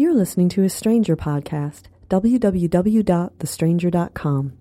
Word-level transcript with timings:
You're 0.00 0.14
listening 0.14 0.48
to 0.50 0.62
a 0.64 0.68
Stranger 0.70 1.14
podcast. 1.14 1.82
www.thestranger.com. 2.08 4.52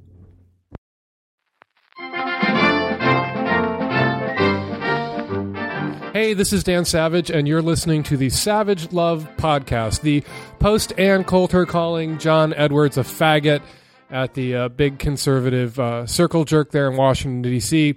Hey, 6.11 6.33
this 6.33 6.51
is 6.51 6.65
Dan 6.65 6.83
Savage, 6.83 7.31
and 7.31 7.47
you're 7.47 7.61
listening 7.61 8.03
to 8.03 8.17
the 8.17 8.29
Savage 8.29 8.91
Love 8.91 9.29
Podcast, 9.37 10.01
the 10.01 10.25
post 10.59 10.91
Ann 10.99 11.23
Coulter 11.23 11.65
calling 11.65 12.17
John 12.17 12.53
Edwards 12.53 12.97
a 12.97 13.03
faggot 13.03 13.61
at 14.09 14.33
the 14.33 14.55
uh, 14.57 14.67
big 14.67 14.99
conservative 14.99 15.79
uh, 15.79 16.05
circle 16.05 16.43
jerk 16.43 16.71
there 16.71 16.91
in 16.91 16.97
Washington, 16.97 17.43
D.C. 17.43 17.95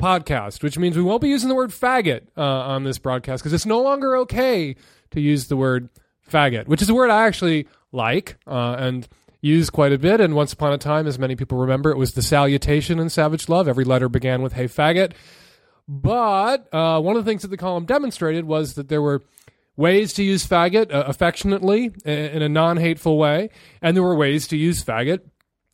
podcast, 0.00 0.62
which 0.62 0.78
means 0.78 0.96
we 0.96 1.02
won't 1.02 1.22
be 1.22 1.28
using 1.28 1.48
the 1.48 1.56
word 1.56 1.70
faggot 1.70 2.20
uh, 2.36 2.40
on 2.40 2.84
this 2.84 2.98
broadcast 2.98 3.42
because 3.42 3.52
it's 3.52 3.66
no 3.66 3.82
longer 3.82 4.16
okay 4.18 4.76
to 5.10 5.20
use 5.20 5.48
the 5.48 5.56
word 5.56 5.88
faggot, 6.30 6.66
which 6.66 6.82
is 6.82 6.88
a 6.88 6.94
word 6.94 7.10
I 7.10 7.26
actually 7.26 7.68
like 7.92 8.36
uh, 8.46 8.76
and 8.78 9.08
use 9.40 9.70
quite 9.70 9.92
a 9.92 9.98
bit. 9.98 10.20
And 10.20 10.34
once 10.34 10.52
upon 10.52 10.72
a 10.72 10.78
time, 10.78 11.06
as 11.06 11.18
many 11.18 11.36
people 11.36 11.58
remember, 11.58 11.90
it 11.90 11.98
was 11.98 12.12
the 12.12 12.22
salutation 12.22 12.98
in 12.98 13.10
Savage 13.10 13.48
Love. 13.48 13.68
Every 13.68 13.84
letter 13.84 14.08
began 14.08 14.42
with 14.42 14.54
"Hey 14.54 14.64
faggot." 14.64 15.12
But 15.86 16.72
uh, 16.72 17.00
one 17.00 17.16
of 17.16 17.24
the 17.24 17.30
things 17.30 17.42
that 17.42 17.48
the 17.48 17.58
column 17.58 17.84
demonstrated 17.84 18.46
was 18.46 18.74
that 18.74 18.88
there 18.88 19.02
were 19.02 19.22
ways 19.76 20.14
to 20.14 20.22
use 20.22 20.46
faggot 20.46 20.92
uh, 20.92 21.04
affectionately 21.06 21.92
in 22.04 22.42
a 22.42 22.48
non 22.48 22.76
hateful 22.78 23.18
way, 23.18 23.50
and 23.82 23.96
there 23.96 24.02
were 24.02 24.14
ways 24.14 24.48
to 24.48 24.56
use 24.56 24.82
faggot 24.82 25.20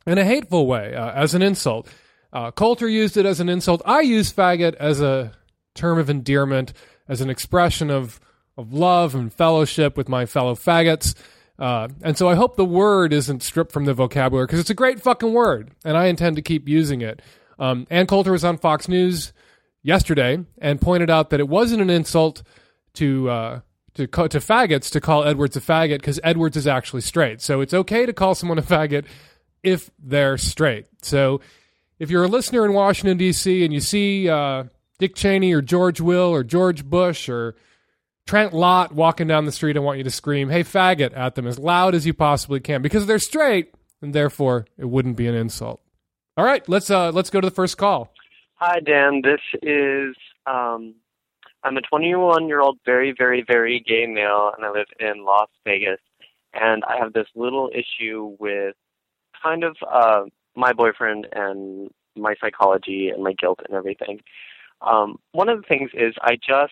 in 0.05 0.17
a 0.17 0.25
hateful 0.25 0.67
way 0.67 0.95
uh, 0.95 1.11
as 1.11 1.33
an 1.33 1.41
insult. 1.41 1.87
Uh, 2.33 2.51
Coulter 2.51 2.87
used 2.87 3.17
it 3.17 3.25
as 3.25 3.39
an 3.39 3.49
insult. 3.49 3.81
I 3.85 4.01
use 4.01 4.31
faggot 4.31 4.75
as 4.75 5.01
a 5.01 5.33
term 5.75 5.97
of 5.99 6.09
endearment, 6.09 6.73
as 7.07 7.21
an 7.21 7.29
expression 7.29 7.89
of, 7.89 8.19
of 8.61 8.73
love 8.73 9.15
and 9.15 9.33
fellowship 9.33 9.97
with 9.97 10.07
my 10.07 10.25
fellow 10.25 10.55
faggots. 10.55 11.15
Uh, 11.59 11.89
and 12.01 12.17
so 12.17 12.27
I 12.27 12.35
hope 12.35 12.55
the 12.55 12.65
word 12.65 13.13
isn't 13.13 13.43
stripped 13.43 13.71
from 13.71 13.85
the 13.85 13.93
vocabulary 13.93 14.47
because 14.47 14.59
it's 14.59 14.69
a 14.69 14.75
great 14.75 14.99
fucking 14.99 15.31
word, 15.31 15.71
and 15.85 15.95
I 15.95 16.05
intend 16.05 16.35
to 16.37 16.41
keep 16.41 16.67
using 16.67 17.01
it. 17.01 17.21
Um, 17.59 17.85
Ann 17.91 18.07
Coulter 18.07 18.31
was 18.31 18.43
on 18.43 18.57
Fox 18.57 18.87
News 18.87 19.33
yesterday 19.83 20.43
and 20.59 20.81
pointed 20.81 21.09
out 21.09 21.29
that 21.29 21.39
it 21.39 21.47
wasn't 21.47 21.81
an 21.81 21.89
insult 21.89 22.41
to 22.95 23.29
uh, 23.29 23.59
to 23.93 24.07
to 24.07 24.39
faggots 24.39 24.89
to 24.91 25.01
call 25.01 25.23
Edwards 25.23 25.55
a 25.55 25.61
faggot 25.61 25.99
because 25.99 26.19
Edwards 26.23 26.57
is 26.57 26.67
actually 26.67 27.01
straight. 27.01 27.41
So 27.41 27.61
it's 27.61 27.73
okay 27.73 28.05
to 28.05 28.13
call 28.13 28.35
someone 28.35 28.57
a 28.57 28.63
faggot 28.63 29.05
if 29.63 29.91
they're 29.99 30.37
straight. 30.37 30.87
So 31.01 31.41
if 31.99 32.09
you're 32.09 32.23
a 32.23 32.27
listener 32.27 32.65
in 32.65 32.73
Washington 32.73 33.17
D.C. 33.17 33.63
and 33.63 33.73
you 33.73 33.79
see 33.79 34.27
uh, 34.27 34.63
Dick 34.97 35.15
Cheney 35.15 35.53
or 35.53 35.61
George 35.61 36.01
Will 36.01 36.29
or 36.29 36.43
George 36.43 36.85
Bush 36.85 37.29
or 37.29 37.55
Trent 38.31 38.53
Lott 38.53 38.93
walking 38.95 39.27
down 39.27 39.43
the 39.43 39.51
street, 39.51 39.75
I 39.75 39.81
want 39.81 39.97
you 39.97 40.05
to 40.05 40.09
scream 40.09 40.47
"Hey 40.47 40.63
faggot" 40.63 41.11
at 41.17 41.35
them 41.35 41.45
as 41.45 41.59
loud 41.59 41.93
as 41.93 42.05
you 42.05 42.13
possibly 42.13 42.61
can 42.61 42.81
because 42.81 43.05
they're 43.05 43.19
straight, 43.19 43.73
and 44.01 44.15
therefore 44.15 44.67
it 44.77 44.85
wouldn't 44.85 45.17
be 45.17 45.27
an 45.27 45.35
insult. 45.35 45.81
All 46.37 46.45
right, 46.45 46.63
let's 46.69 46.89
uh, 46.89 47.11
let's 47.11 47.29
go 47.29 47.41
to 47.41 47.49
the 47.49 47.53
first 47.53 47.77
call. 47.77 48.13
Hi, 48.55 48.79
Dan. 48.79 49.21
This 49.21 49.41
is 49.61 50.15
um, 50.45 50.95
I'm 51.65 51.75
a 51.75 51.81
21 51.81 52.47
year 52.47 52.61
old, 52.61 52.77
very, 52.85 53.13
very, 53.17 53.43
very 53.45 53.83
gay 53.85 54.05
male, 54.05 54.53
and 54.55 54.65
I 54.65 54.71
live 54.71 54.87
in 54.97 55.25
Las 55.25 55.49
Vegas. 55.65 55.99
And 56.53 56.85
I 56.85 56.99
have 56.99 57.11
this 57.11 57.27
little 57.35 57.69
issue 57.75 58.37
with 58.39 58.77
kind 59.43 59.65
of 59.65 59.75
uh, 59.91 60.21
my 60.55 60.71
boyfriend 60.71 61.27
and 61.33 61.89
my 62.15 62.35
psychology 62.39 63.09
and 63.09 63.25
my 63.25 63.33
guilt 63.33 63.59
and 63.67 63.75
everything. 63.75 64.21
Um, 64.79 65.17
one 65.33 65.49
of 65.49 65.61
the 65.61 65.67
things 65.67 65.91
is 65.93 66.13
I 66.21 66.37
just 66.37 66.71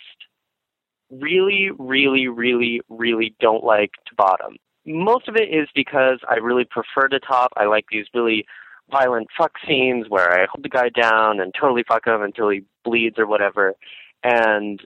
really, 1.11 1.69
really, 1.77 2.27
really, 2.27 2.81
really 2.89 3.35
don't 3.39 3.63
like 3.63 3.91
to 4.07 4.15
bottom. 4.15 4.57
Most 4.85 5.27
of 5.27 5.35
it 5.35 5.49
is 5.53 5.67
because 5.75 6.19
I 6.29 6.35
really 6.35 6.65
prefer 6.65 7.07
to 7.09 7.19
top. 7.19 7.51
I 7.57 7.65
like 7.65 7.85
these 7.91 8.05
really 8.13 8.45
violent 8.89 9.27
fuck 9.37 9.53
scenes 9.67 10.07
where 10.09 10.31
I 10.31 10.47
hold 10.51 10.63
the 10.63 10.69
guy 10.69 10.89
down 10.89 11.39
and 11.39 11.53
totally 11.59 11.83
fuck 11.87 12.07
him 12.07 12.21
until 12.21 12.49
he 12.49 12.63
bleeds 12.83 13.19
or 13.19 13.27
whatever. 13.27 13.73
And 14.23 14.81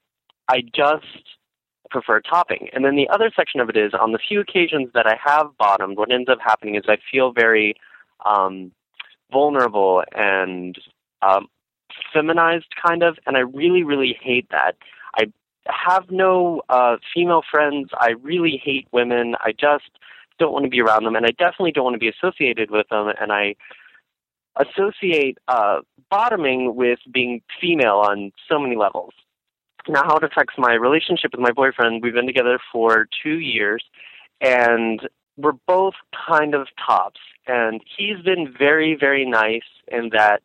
I 0.49 0.61
just 0.61 1.37
prefer 1.89 2.19
topping. 2.19 2.69
And 2.73 2.83
then 2.83 2.95
the 2.95 3.07
other 3.09 3.31
section 3.35 3.59
of 3.59 3.69
it 3.69 3.77
is 3.77 3.93
on 3.93 4.11
the 4.11 4.19
few 4.19 4.41
occasions 4.41 4.89
that 4.93 5.07
I 5.07 5.15
have 5.23 5.57
bottomed, 5.57 5.97
what 5.97 6.11
ends 6.11 6.29
up 6.29 6.39
happening 6.43 6.75
is 6.75 6.83
I 6.87 6.97
feel 7.11 7.31
very 7.31 7.75
um, 8.25 8.71
vulnerable 9.31 10.03
and 10.13 10.75
um, 11.21 11.47
feminized, 12.13 12.73
kind 12.85 13.03
of, 13.03 13.17
and 13.25 13.37
I 13.37 13.41
really, 13.41 13.83
really 13.83 14.17
hate 14.21 14.49
that. 14.49 14.75
I 15.15 15.25
have 15.67 16.09
no 16.09 16.61
uh, 16.69 16.97
female 17.13 17.41
friends. 17.49 17.89
I 17.97 18.11
really 18.21 18.61
hate 18.63 18.87
women. 18.91 19.35
I 19.39 19.51
just 19.51 19.89
don't 20.39 20.51
want 20.51 20.65
to 20.65 20.69
be 20.69 20.81
around 20.81 21.05
them, 21.05 21.15
and 21.15 21.25
I 21.25 21.31
definitely 21.31 21.71
don't 21.71 21.83
want 21.83 21.95
to 21.95 21.99
be 21.99 22.09
associated 22.09 22.71
with 22.71 22.87
them. 22.89 23.11
And 23.19 23.31
I 23.31 23.55
associate 24.55 25.37
uh, 25.47 25.79
bottoming 26.09 26.75
with 26.75 26.99
being 27.11 27.41
female 27.59 28.03
on 28.05 28.31
so 28.49 28.59
many 28.59 28.75
levels. 28.75 29.13
Now, 29.87 30.03
how 30.05 30.17
it 30.17 30.23
affects 30.23 30.55
my 30.57 30.73
relationship 30.73 31.31
with 31.31 31.41
my 31.41 31.51
boyfriend, 31.51 32.03
we've 32.03 32.13
been 32.13 32.27
together 32.27 32.59
for 32.71 33.07
two 33.21 33.39
years, 33.39 33.83
and 34.39 35.01
we're 35.37 35.53
both 35.67 35.95
kind 36.27 36.55
of 36.55 36.67
tops. 36.85 37.19
And 37.47 37.81
he's 37.97 38.23
been 38.23 38.53
very, 38.57 38.95
very 38.97 39.25
nice 39.25 39.67
in 39.89 40.09
that 40.13 40.41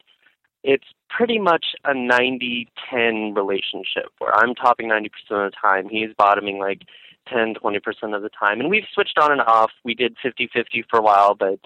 it's 0.65 0.87
pretty 1.09 1.39
much 1.39 1.67
a 1.85 1.95
90 1.95 2.69
10 2.91 3.35
relationship 3.35 4.07
where 4.19 4.35
I'm 4.35 4.55
topping 4.55 4.89
90% 4.89 5.07
of 5.07 5.11
the 5.31 5.53
time, 5.61 5.89
he's 5.89 6.11
bottoming 6.17 6.59
like 6.59 6.83
10 7.29 7.55
20% 7.55 8.17
of 8.17 8.23
the 8.23 8.31
time. 8.31 8.61
And 8.61 8.71
we've 8.71 8.85
switched 8.93 9.19
on 9.19 9.33
and 9.33 9.41
off. 9.41 9.71
We 9.85 9.95
did 9.95 10.17
50 10.23 10.51
50 10.53 10.85
for 10.91 10.99
a 10.99 11.03
while, 11.03 11.35
but 11.35 11.59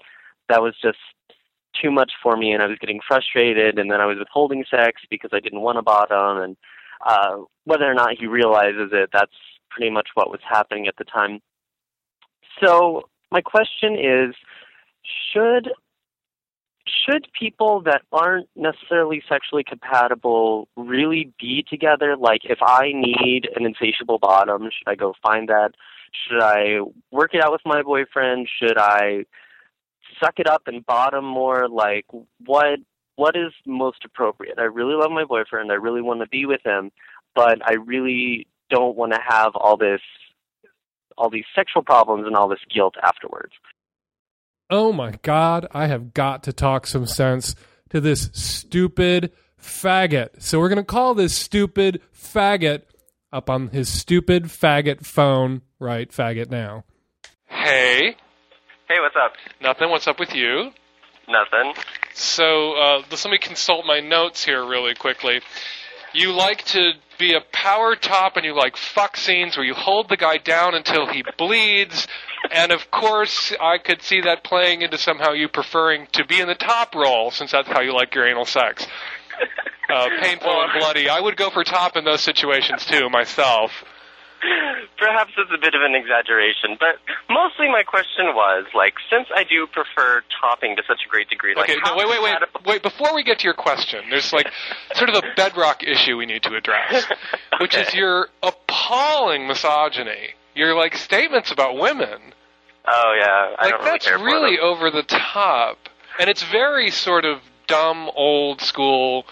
that 0.49 0.61
was 0.61 0.75
just 0.81 0.97
too 1.81 1.91
much 1.91 2.11
for 2.21 2.37
me 2.37 2.51
and 2.51 2.61
I 2.61 2.67
was 2.67 2.77
getting 2.79 2.99
frustrated 3.07 3.79
and 3.79 3.89
then 3.91 3.99
I 3.99 4.05
was 4.05 4.17
withholding 4.19 4.63
sex 4.69 5.01
because 5.09 5.31
I 5.33 5.39
didn't 5.39 5.61
want 5.61 5.77
to 5.77 5.81
bottom 5.81 6.37
and 6.37 6.57
uh 7.03 7.37
whether 7.65 7.89
or 7.89 7.95
not 7.95 8.15
he 8.19 8.27
realizes 8.27 8.91
it 8.91 9.09
that's 9.11 9.33
pretty 9.71 9.89
much 9.89 10.09
what 10.13 10.29
was 10.29 10.39
happening 10.47 10.87
at 10.87 10.97
the 10.97 11.03
time. 11.03 11.39
So 12.63 13.09
my 13.31 13.41
question 13.41 13.95
is 13.95 14.35
should 15.31 15.71
should 16.85 17.27
people 17.37 17.81
that 17.83 18.01
aren't 18.11 18.49
necessarily 18.55 19.23
sexually 19.29 19.63
compatible 19.63 20.67
really 20.75 21.31
be 21.39 21.65
together? 21.69 22.15
Like, 22.17 22.41
if 22.43 22.59
I 22.61 22.91
need 22.93 23.47
an 23.55 23.65
insatiable 23.65 24.19
bottom, 24.19 24.63
should 24.63 24.91
I 24.91 24.95
go 24.95 25.13
find 25.21 25.47
that? 25.49 25.71
Should 26.11 26.41
I 26.41 26.79
work 27.11 27.33
it 27.33 27.43
out 27.43 27.51
with 27.51 27.61
my 27.65 27.81
boyfriend? 27.81 28.47
Should 28.59 28.77
I 28.77 29.25
suck 30.21 30.39
it 30.39 30.47
up 30.47 30.63
and 30.67 30.85
bottom 30.85 31.25
more? 31.25 31.67
Like, 31.69 32.05
what 32.45 32.79
what 33.15 33.35
is 33.35 33.53
most 33.65 34.03
appropriate? 34.05 34.57
I 34.57 34.63
really 34.63 34.95
love 34.95 35.11
my 35.11 35.25
boyfriend. 35.25 35.71
I 35.71 35.75
really 35.75 36.01
want 36.01 36.21
to 36.21 36.27
be 36.27 36.45
with 36.45 36.61
him, 36.65 36.91
but 37.35 37.59
I 37.65 37.75
really 37.75 38.47
don't 38.69 38.97
want 38.97 39.13
to 39.13 39.19
have 39.25 39.55
all 39.55 39.77
this 39.77 40.01
all 41.17 41.29
these 41.29 41.45
sexual 41.55 41.83
problems 41.83 42.25
and 42.25 42.35
all 42.35 42.47
this 42.47 42.59
guilt 42.73 42.95
afterwards. 43.03 43.53
Oh 44.69 44.93
my 44.93 45.13
god, 45.21 45.67
I 45.71 45.87
have 45.87 46.13
got 46.13 46.43
to 46.43 46.53
talk 46.53 46.87
some 46.87 47.05
sense 47.05 47.55
to 47.89 48.01
this 48.01 48.29
stupid 48.33 49.31
faggot. 49.61 50.41
So 50.41 50.59
we're 50.59 50.69
going 50.69 50.77
to 50.77 50.83
call 50.83 51.13
this 51.13 51.35
stupid 51.35 52.01
faggot 52.15 52.83
up 53.31 53.49
on 53.49 53.69
his 53.69 53.89
stupid 53.89 54.45
faggot 54.45 55.05
phone, 55.05 55.61
right? 55.79 56.09
Faggot 56.09 56.49
now. 56.49 56.85
Hey. 57.47 58.15
Hey, 58.87 58.99
what's 58.99 59.15
up? 59.15 59.33
Nothing. 59.61 59.89
What's 59.89 60.07
up 60.07 60.19
with 60.19 60.33
you? 60.33 60.71
Nothing. 61.27 61.73
So, 62.13 62.73
uh, 62.73 63.03
let 63.09 63.25
me 63.25 63.37
consult 63.37 63.85
my 63.85 63.99
notes 64.01 64.43
here 64.43 64.65
really 64.65 64.93
quickly. 64.93 65.41
You 66.13 66.31
like 66.31 66.63
to 66.65 66.93
be 67.17 67.33
a 67.33 67.41
power 67.51 67.95
top 67.95 68.37
and 68.37 68.45
you 68.45 68.55
like 68.55 68.77
fuck 68.77 69.17
scenes 69.17 69.55
where 69.55 69.65
you 69.65 69.73
hold 69.73 70.09
the 70.09 70.17
guy 70.17 70.37
down 70.37 70.75
until 70.75 71.07
he 71.07 71.23
bleeds. 71.37 72.07
And 72.51 72.71
of 72.71 72.91
course, 72.91 73.53
I 73.59 73.77
could 73.77 74.01
see 74.01 74.21
that 74.21 74.43
playing 74.43 74.81
into 74.81 74.97
somehow 74.97 75.31
you 75.31 75.47
preferring 75.47 76.07
to 76.13 76.25
be 76.25 76.39
in 76.39 76.47
the 76.47 76.55
top 76.55 76.95
role 76.95 77.31
since 77.31 77.51
that's 77.51 77.67
how 77.67 77.81
you 77.81 77.93
like 77.93 78.13
your 78.15 78.27
anal 78.27 78.45
sex. 78.45 78.85
Uh, 79.89 80.07
painful 80.21 80.49
and 80.49 80.71
bloody. 80.79 81.09
I 81.09 81.19
would 81.19 81.37
go 81.37 81.49
for 81.49 81.63
top 81.63 81.97
in 81.97 82.03
those 82.03 82.21
situations 82.21 82.85
too, 82.85 83.09
myself. 83.09 83.71
Perhaps 84.97 85.31
it's 85.37 85.51
a 85.53 85.57
bit 85.57 85.75
of 85.75 85.81
an 85.81 85.95
exaggeration, 85.95 86.77
but 86.79 86.99
mostly 87.29 87.67
my 87.67 87.83
question 87.83 88.27
was 88.35 88.65
like, 88.73 88.95
since 89.09 89.27
I 89.35 89.43
do 89.43 89.67
prefer 89.67 90.21
topping 90.39 90.75
to 90.75 90.83
such 90.87 91.01
a 91.05 91.09
great 91.09 91.29
degree, 91.29 91.55
like, 91.55 91.69
Okay, 91.69 91.79
no, 91.85 91.95
wait, 91.95 92.09
wait, 92.09 92.21
wait, 92.21 92.37
wait. 92.65 92.83
Before 92.83 93.13
we 93.13 93.23
get 93.23 93.39
to 93.39 93.45
your 93.45 93.53
question, 93.53 94.05
there's 94.09 94.33
like 94.33 94.47
sort 94.95 95.09
of 95.09 95.15
a 95.15 95.23
bedrock 95.35 95.83
issue 95.83 96.17
we 96.17 96.25
need 96.25 96.43
to 96.43 96.55
address, 96.55 97.05
which 97.59 97.75
is 97.75 97.93
your 97.93 98.29
appalling 98.41 99.47
misogyny. 99.47 100.35
Your 100.55 100.75
like 100.75 100.95
statements 100.95 101.51
about 101.51 101.77
women. 101.77 102.19
Oh 102.85 103.15
yeah, 103.17 103.55
I 103.57 103.65
Like 103.65 103.71
don't 103.71 103.79
really 103.81 103.91
that's 103.91 104.11
really 104.21 104.59
over 104.59 104.91
the 104.91 105.03
top, 105.03 105.77
and 106.19 106.29
it's 106.29 106.43
very 106.43 106.91
sort 106.91 107.25
of 107.25 107.39
dumb, 107.67 108.09
old 108.15 108.61
school, 108.61 109.25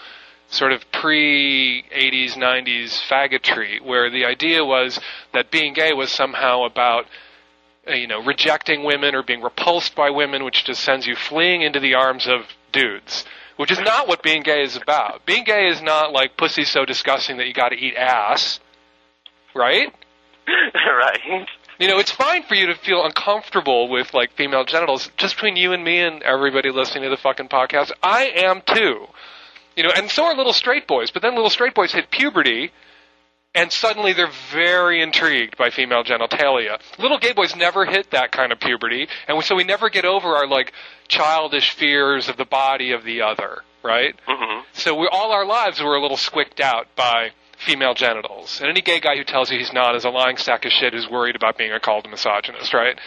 sort 0.52 0.72
of 0.72 0.82
pre 0.92 1.84
'80s, 1.94 2.36
'90s 2.36 3.00
faggotry, 3.08 3.80
where 3.80 4.10
the 4.10 4.24
idea 4.24 4.64
was 4.64 5.00
that 5.32 5.50
being 5.50 5.72
gay 5.74 5.92
was 5.92 6.10
somehow 6.10 6.64
about 6.64 7.06
uh, 7.88 7.94
you 7.94 8.06
know, 8.06 8.22
rejecting 8.22 8.84
women 8.84 9.14
or 9.14 9.24
being 9.24 9.42
repulsed 9.42 9.96
by 9.96 10.08
women, 10.08 10.44
which 10.44 10.64
just 10.64 10.82
sends 10.84 11.04
you 11.04 11.16
fleeing 11.16 11.62
into 11.62 11.80
the 11.80 11.94
arms 11.94 12.28
of 12.28 12.42
dudes. 12.70 13.24
Which 13.56 13.72
is 13.72 13.80
not 13.80 14.06
what 14.08 14.22
being 14.22 14.42
gay 14.42 14.62
is 14.62 14.76
about. 14.76 15.26
Being 15.26 15.44
gay 15.44 15.66
is 15.66 15.82
not 15.82 16.12
like 16.12 16.36
pussy's 16.36 16.70
so 16.70 16.84
disgusting 16.84 17.36
that 17.36 17.46
you 17.46 17.52
got 17.52 17.70
to 17.70 17.76
eat 17.76 17.96
ass, 17.96 18.60
right? 19.54 19.92
right. 20.46 21.46
You 21.78 21.88
know, 21.88 21.98
it's 21.98 22.10
fine 22.10 22.44
for 22.44 22.54
you 22.54 22.66
to 22.66 22.74
feel 22.76 23.04
uncomfortable 23.04 23.88
with 23.88 24.14
like 24.14 24.32
female 24.32 24.64
genitals. 24.64 25.10
Just 25.16 25.34
between 25.34 25.56
you 25.56 25.72
and 25.72 25.84
me 25.84 26.00
and 26.00 26.22
everybody 26.22 26.70
listening 26.70 27.04
to 27.04 27.10
the 27.10 27.16
fucking 27.16 27.48
podcast, 27.48 27.90
I 28.02 28.32
am 28.36 28.62
too. 28.64 29.06
You 29.76 29.84
know, 29.84 29.92
and 29.96 30.10
so 30.10 30.24
are 30.24 30.36
little 30.36 30.52
straight 30.52 30.86
boys. 30.86 31.10
But 31.10 31.22
then 31.22 31.34
little 31.34 31.50
straight 31.50 31.74
boys 31.74 31.92
hit 31.92 32.10
puberty, 32.10 32.72
and 33.54 33.72
suddenly 33.72 34.12
they're 34.12 34.30
very 34.50 35.02
intrigued 35.02 35.56
by 35.56 35.70
female 35.70 36.04
genitalia. 36.04 36.78
Little 36.98 37.18
gay 37.18 37.32
boys 37.32 37.54
never 37.56 37.84
hit 37.84 38.10
that 38.10 38.32
kind 38.32 38.52
of 38.52 38.60
puberty, 38.60 39.08
and 39.28 39.42
so 39.44 39.54
we 39.54 39.64
never 39.64 39.90
get 39.90 40.04
over 40.04 40.28
our 40.28 40.46
like 40.46 40.72
childish 41.08 41.70
fears 41.70 42.28
of 42.28 42.36
the 42.36 42.44
body 42.44 42.92
of 42.92 43.04
the 43.04 43.22
other, 43.22 43.62
right? 43.82 44.14
hmm 44.26 44.60
So 44.72 44.94
we 44.94 45.08
all 45.10 45.32
our 45.32 45.44
lives 45.46 45.82
we're 45.82 45.96
a 45.96 46.02
little 46.02 46.16
squicked 46.16 46.60
out 46.60 46.86
by 46.96 47.30
female 47.58 47.94
genitals. 47.94 48.60
And 48.60 48.68
any 48.68 48.80
gay 48.80 49.00
guy 49.00 49.16
who 49.16 49.24
tells 49.24 49.50
you 49.50 49.58
he's 49.58 49.72
not 49.72 49.94
is 49.94 50.04
a 50.04 50.10
lying 50.10 50.36
sack 50.36 50.64
of 50.64 50.72
shit 50.72 50.92
who's 50.92 51.08
worried 51.08 51.36
about 51.36 51.56
being 51.56 51.70
called 51.80 52.06
a 52.06 52.08
misogynist, 52.08 52.74
right? 52.74 52.98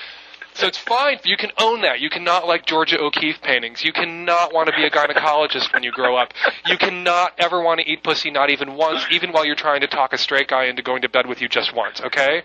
So 0.56 0.68
it's 0.68 0.78
fine. 0.78 1.20
You 1.26 1.36
can 1.36 1.52
own 1.58 1.82
that. 1.82 2.00
You 2.00 2.10
cannot 2.10 2.48
like 2.48 2.66
Georgia 2.66 2.98
O'Keeffe 2.98 3.42
paintings. 3.42 3.84
You 3.84 3.92
cannot 3.92 4.54
want 4.54 4.70
to 4.70 4.76
be 4.76 4.86
a 4.86 4.90
gynecologist 4.90 5.74
when 5.74 5.84
you 5.84 5.92
grow 5.92 6.16
up. 6.16 6.34
You 6.66 6.78
cannot 6.78 7.34
ever 7.38 7.62
want 7.62 7.82
to 7.82 7.90
eat 7.90 8.04
pussy, 8.04 8.32
not 8.32 8.50
even 8.50 8.76
once, 8.76 9.06
even 9.12 9.34
while 9.34 9.46
you're 9.46 9.56
trying 9.56 9.82
to 9.82 9.88
talk 9.88 10.14
a 10.14 10.18
straight 10.18 10.48
guy 10.48 10.66
into 10.66 10.82
going 10.82 11.02
to 11.02 11.10
bed 11.10 11.28
with 11.28 11.42
you 11.42 11.50
just 11.50 11.76
once, 11.76 12.00
okay? 12.00 12.44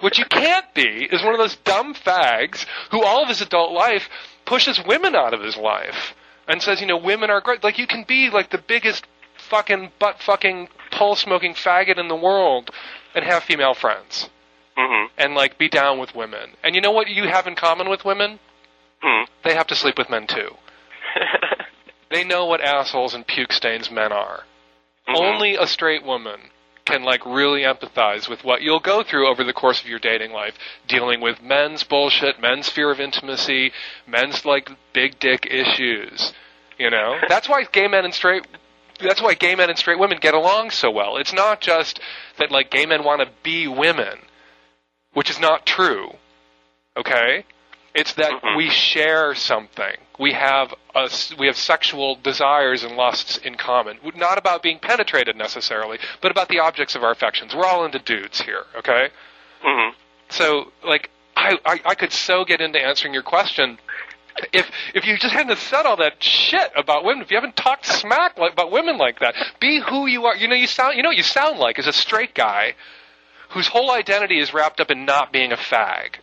What 0.00 0.18
you 0.18 0.26
can't 0.26 0.66
be 0.74 1.08
is 1.10 1.22
one 1.22 1.32
of 1.32 1.38
those 1.38 1.56
dumb 1.56 1.94
fags 1.94 2.66
who 2.90 3.02
all 3.02 3.22
of 3.22 3.28
his 3.30 3.40
adult 3.40 3.72
life 3.72 4.10
pushes 4.44 4.78
women 4.86 5.16
out 5.16 5.32
of 5.32 5.40
his 5.40 5.56
life 5.56 6.14
and 6.46 6.60
says, 6.60 6.82
you 6.82 6.86
know, 6.86 6.98
women 6.98 7.30
are 7.30 7.40
great. 7.40 7.64
Like 7.64 7.78
you 7.78 7.86
can 7.86 8.04
be 8.06 8.28
like 8.28 8.50
the 8.50 8.58
biggest 8.58 9.06
fucking 9.48 9.92
butt 9.98 10.20
fucking 10.20 10.68
pole 10.92 11.16
smoking 11.16 11.54
faggot 11.54 11.96
in 11.96 12.08
the 12.08 12.16
world 12.16 12.70
and 13.14 13.24
have 13.24 13.44
female 13.44 13.72
friends 13.72 14.28
hmm 14.80 15.06
and 15.18 15.34
like 15.34 15.58
be 15.58 15.68
down 15.68 15.98
with 15.98 16.14
women. 16.14 16.50
And 16.64 16.74
you 16.74 16.80
know 16.80 16.92
what 16.92 17.08
you 17.08 17.28
have 17.28 17.46
in 17.46 17.54
common 17.54 17.90
with 17.90 18.04
women? 18.04 18.38
Hmm. 19.02 19.24
They 19.44 19.54
have 19.54 19.66
to 19.68 19.76
sleep 19.76 19.98
with 19.98 20.08
men 20.10 20.26
too. 20.26 20.56
They 22.10 22.24
know 22.24 22.44
what 22.44 22.60
assholes 22.60 23.14
and 23.14 23.26
puke 23.26 23.52
stains 23.52 23.90
men 23.90 24.12
are. 24.12 24.42
Mhm. 25.08 25.16
Only 25.16 25.54
a 25.54 25.66
straight 25.66 26.02
woman 26.02 26.50
can 26.84 27.04
like 27.04 27.24
really 27.24 27.62
empathize 27.62 28.28
with 28.28 28.42
what 28.42 28.62
you'll 28.62 28.80
go 28.80 29.04
through 29.04 29.28
over 29.28 29.44
the 29.44 29.52
course 29.52 29.80
of 29.80 29.86
your 29.86 30.00
dating 30.00 30.32
life, 30.32 30.54
dealing 30.88 31.20
with 31.20 31.40
men's 31.40 31.84
bullshit, 31.84 32.40
men's 32.40 32.68
fear 32.68 32.90
of 32.90 33.00
intimacy, 33.00 33.72
men's 34.08 34.44
like 34.44 34.70
big 34.92 35.20
dick 35.20 35.46
issues. 35.48 36.32
You 36.78 36.90
know? 36.90 37.16
That's 37.28 37.48
why 37.48 37.62
gay 37.64 37.86
men 37.86 38.04
and 38.04 38.14
straight 38.14 38.44
that's 38.98 39.22
why 39.22 39.32
gay 39.32 39.54
men 39.54 39.70
and 39.70 39.78
straight 39.78 39.98
women 39.98 40.18
get 40.20 40.34
along 40.34 40.70
so 40.72 40.90
well. 40.90 41.16
It's 41.16 41.32
not 41.32 41.62
just 41.62 42.00
that 42.38 42.50
like 42.50 42.70
gay 42.70 42.84
men 42.84 43.02
want 43.02 43.22
to 43.22 43.28
be 43.42 43.66
women, 43.66 44.18
which 45.12 45.30
is 45.30 45.40
not 45.40 45.66
true. 45.66 46.12
Okay? 46.96 47.44
It's 47.94 48.12
that 48.14 48.30
Mhm. 48.42 48.56
we 48.56 48.70
share 48.70 49.34
something. 49.34 49.96
We 50.18 50.32
have 50.32 50.74
a, 50.94 51.10
we 51.38 51.46
have 51.46 51.56
sexual 51.56 52.14
desires 52.16 52.84
and 52.84 52.96
lusts 52.96 53.38
in 53.38 53.56
common. 53.56 53.98
Not 54.14 54.38
about 54.38 54.62
being 54.62 54.78
penetrated 54.78 55.36
necessarily, 55.36 55.98
but 56.20 56.30
about 56.30 56.48
the 56.48 56.60
objects 56.60 56.94
of 56.94 57.02
our 57.02 57.10
affections. 57.10 57.54
We're 57.54 57.66
all 57.66 57.84
into 57.84 57.98
dudes 57.98 58.40
here, 58.42 58.64
okay? 58.76 59.08
hmm 59.62 59.90
So, 60.28 60.72
like, 60.84 61.10
I, 61.36 61.58
I, 61.64 61.80
I 61.84 61.94
could 61.94 62.12
so 62.12 62.44
get 62.44 62.60
into 62.60 62.80
answering 62.80 63.12
your 63.14 63.22
question 63.22 63.78
if 64.52 64.70
if 64.94 65.06
you 65.06 65.18
just 65.18 65.34
hadn't 65.34 65.58
said 65.58 65.86
all 65.86 65.96
that 65.96 66.22
shit 66.22 66.70
about 66.76 67.04
women, 67.04 67.22
if 67.22 67.30
you 67.30 67.36
haven't 67.36 67.56
talked 67.56 67.84
smack 67.84 68.38
like, 68.38 68.52
about 68.52 68.70
women 68.70 68.96
like 68.96 69.18
that, 69.18 69.34
be 69.58 69.80
who 69.80 70.06
you 70.06 70.26
are. 70.26 70.36
You 70.36 70.48
know, 70.48 70.54
you 70.54 70.66
sound 70.68 70.96
you 70.96 71.02
know 71.02 71.08
what 71.08 71.16
you 71.16 71.22
sound 71.24 71.58
like 71.58 71.78
is 71.78 71.86
a 71.86 71.92
straight 71.92 72.34
guy 72.34 72.74
whose 73.50 73.68
whole 73.68 73.90
identity 73.90 74.38
is 74.38 74.52
wrapped 74.52 74.80
up 74.80 74.90
in 74.90 75.04
not 75.04 75.32
being 75.32 75.52
a 75.52 75.56
fag. 75.56 76.16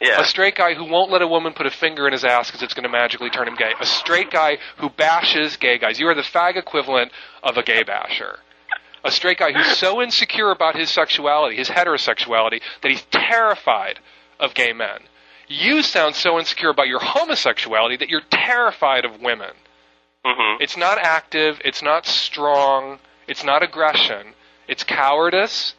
Yeah. 0.00 0.20
A 0.20 0.24
straight 0.24 0.56
guy 0.56 0.74
who 0.74 0.84
won't 0.84 1.12
let 1.12 1.22
a 1.22 1.28
woman 1.28 1.52
put 1.52 1.66
a 1.66 1.70
finger 1.70 2.06
in 2.08 2.12
his 2.12 2.24
ass 2.24 2.48
because 2.48 2.62
it's 2.62 2.74
going 2.74 2.82
to 2.82 2.88
magically 2.88 3.30
turn 3.30 3.46
him 3.46 3.54
gay. 3.54 3.72
A 3.80 3.86
straight 3.86 4.32
guy 4.32 4.58
who 4.78 4.90
bashes 4.90 5.56
gay 5.56 5.78
guys. 5.78 6.00
You 6.00 6.08
are 6.08 6.14
the 6.14 6.22
fag 6.22 6.56
equivalent 6.56 7.12
of 7.42 7.56
a 7.56 7.62
gay 7.62 7.84
basher. 7.84 8.40
A 9.04 9.12
straight 9.12 9.38
guy 9.38 9.52
who's 9.52 9.76
so 9.78 10.02
insecure 10.02 10.50
about 10.50 10.76
his 10.76 10.90
sexuality, 10.90 11.56
his 11.56 11.68
heterosexuality, 11.68 12.60
that 12.82 12.90
he's 12.90 13.04
terrified 13.10 14.00
of 14.40 14.54
gay 14.54 14.72
men. 14.72 15.00
You 15.48 15.82
sound 15.82 16.14
so 16.14 16.38
insecure 16.38 16.70
about 16.70 16.88
your 16.88 17.00
homosexuality 17.00 17.96
that 17.98 18.08
you're 18.08 18.22
terrified 18.30 19.04
of 19.04 19.20
women. 19.20 19.52
hmm 20.24 20.56
It's 20.60 20.76
not 20.76 20.98
active, 20.98 21.60
it's 21.64 21.82
not 21.82 22.06
strong, 22.06 22.98
it's 23.28 23.44
not 23.44 23.62
aggression, 23.62 24.34
it's 24.68 24.84
cowardice, 24.84 25.74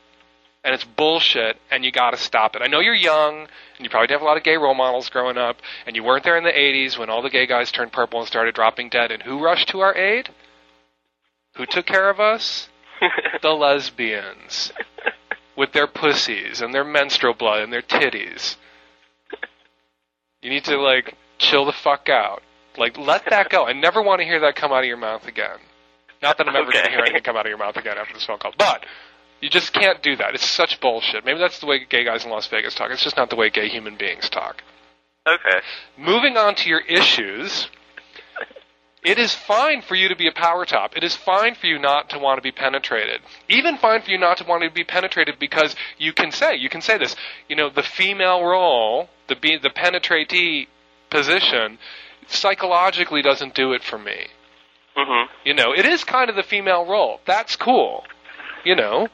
and 0.63 0.73
it's 0.73 0.83
bullshit, 0.83 1.57
and 1.69 1.83
you 1.83 1.91
gotta 1.91 2.17
stop 2.17 2.55
it. 2.55 2.61
I 2.61 2.67
know 2.67 2.79
you're 2.79 2.93
young, 2.93 3.39
and 3.77 3.79
you 3.79 3.89
probably 3.89 4.07
didn't 4.07 4.19
have 4.19 4.25
a 4.25 4.29
lot 4.29 4.37
of 4.37 4.43
gay 4.43 4.55
role 4.55 4.73
models 4.73 5.09
growing 5.09 5.37
up, 5.37 5.57
and 5.85 5.95
you 5.95 6.03
weren't 6.03 6.23
there 6.23 6.37
in 6.37 6.43
the 6.43 6.51
80s 6.51 6.97
when 6.97 7.09
all 7.09 7.21
the 7.21 7.29
gay 7.29 7.45
guys 7.45 7.71
turned 7.71 7.91
purple 7.91 8.19
and 8.19 8.27
started 8.27 8.55
dropping 8.55 8.89
dead, 8.89 9.11
and 9.11 9.23
who 9.23 9.43
rushed 9.43 9.69
to 9.69 9.81
our 9.81 9.95
aid? 9.95 10.29
Who 11.55 11.65
took 11.65 11.85
care 11.85 12.09
of 12.09 12.19
us? 12.19 12.69
The 13.41 13.49
lesbians. 13.49 14.71
With 15.57 15.73
their 15.73 15.87
pussies, 15.87 16.61
and 16.61 16.73
their 16.73 16.85
menstrual 16.85 17.33
blood, 17.33 17.61
and 17.61 17.73
their 17.73 17.81
titties. 17.81 18.55
You 20.41 20.49
need 20.49 20.63
to, 20.65 20.77
like, 20.77 21.15
chill 21.39 21.65
the 21.65 21.73
fuck 21.73 22.07
out. 22.07 22.41
Like, 22.77 22.97
let 22.97 23.25
that 23.29 23.49
go. 23.49 23.65
I 23.65 23.73
never 23.73 24.01
want 24.01 24.21
to 24.21 24.25
hear 24.25 24.39
that 24.39 24.55
come 24.55 24.71
out 24.71 24.79
of 24.79 24.85
your 24.85 24.97
mouth 24.97 25.27
again. 25.27 25.57
Not 26.21 26.37
that 26.37 26.47
I'm 26.47 26.55
ever 26.55 26.71
going 26.71 26.85
to 26.85 26.89
hear 26.89 26.99
anything 26.99 27.21
come 27.21 27.35
out 27.35 27.45
of 27.45 27.49
your 27.49 27.57
mouth 27.57 27.75
again 27.75 27.97
after 27.97 28.13
this 28.13 28.25
phone 28.25 28.39
call. 28.39 28.53
But 28.57 28.85
you 29.43 29.49
just 29.49 29.73
can't 29.73 30.01
do 30.01 30.15
that. 30.15 30.33
It's 30.35 30.49
such 30.49 30.79
bullshit. 30.79 31.25
Maybe 31.25 31.37
that's 31.37 31.59
the 31.59 31.65
way 31.65 31.83
gay 31.83 32.05
guys 32.05 32.23
in 32.23 32.31
Las 32.31 32.47
Vegas 32.47 32.75
talk. 32.75 32.89
It's 32.91 33.03
just 33.03 33.17
not 33.17 33.29
the 33.29 33.35
way 33.35 33.49
gay 33.49 33.67
human 33.67 33.97
beings 33.97 34.29
talk. 34.29 34.63
okay. 35.27 35.59
Moving 35.97 36.37
on 36.37 36.55
to 36.55 36.69
your 36.69 36.79
issues. 36.79 37.67
It 39.03 39.19
is 39.19 39.35
fine 39.35 39.81
for 39.81 39.95
you 39.95 40.07
to 40.07 40.15
be 40.15 40.29
a 40.29 40.31
power 40.31 40.63
top. 40.63 40.95
It 40.95 41.03
is 41.03 41.13
fine 41.13 41.55
for 41.55 41.67
you 41.67 41.77
not 41.77 42.09
to 42.11 42.19
want 42.19 42.37
to 42.37 42.41
be 42.41 42.53
penetrated. 42.53 43.19
Even 43.49 43.77
fine 43.77 44.01
for 44.01 44.11
you 44.11 44.17
not 44.17 44.37
to 44.37 44.45
want 44.45 44.63
to 44.63 44.71
be 44.71 44.85
penetrated 44.85 45.39
because 45.39 45.75
you 45.97 46.13
can 46.13 46.31
say, 46.31 46.55
you 46.55 46.69
can 46.69 46.79
say 46.79 46.97
this, 46.97 47.13
you 47.49 47.57
know, 47.57 47.69
the 47.69 47.83
female 47.83 48.45
role, 48.45 49.09
the 49.27 49.35
be, 49.35 49.57
the 49.57 49.69
penetratee 49.69 50.67
position 51.09 51.79
psychologically 52.27 53.21
doesn't 53.21 53.53
do 53.55 53.73
it 53.73 53.83
for 53.83 53.99
me. 53.99 54.27
hmm 54.95 55.25
You 55.43 55.53
know, 55.53 55.73
it 55.73 55.85
is 55.85 56.05
kind 56.05 56.29
of 56.29 56.37
the 56.37 56.43
female 56.43 56.85
role. 56.85 57.19
That's 57.25 57.57
cool. 57.57 58.05
You 58.63 58.77
know, 58.77 59.09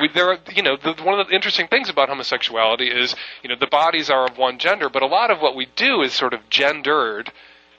we, 0.00 0.08
there 0.08 0.30
are, 0.30 0.38
you 0.54 0.62
know, 0.62 0.76
the, 0.76 0.94
one 1.02 1.18
of 1.20 1.28
the 1.28 1.34
interesting 1.34 1.66
things 1.68 1.88
about 1.88 2.08
homosexuality 2.08 2.88
is, 2.88 3.14
you 3.42 3.48
know, 3.48 3.56
the 3.58 3.66
bodies 3.66 4.10
are 4.10 4.26
of 4.26 4.38
one 4.38 4.58
gender, 4.58 4.88
but 4.88 5.02
a 5.02 5.06
lot 5.06 5.30
of 5.30 5.40
what 5.40 5.54
we 5.56 5.66
do 5.76 6.02
is 6.02 6.12
sort 6.12 6.32
of 6.34 6.48
gendered 6.50 7.32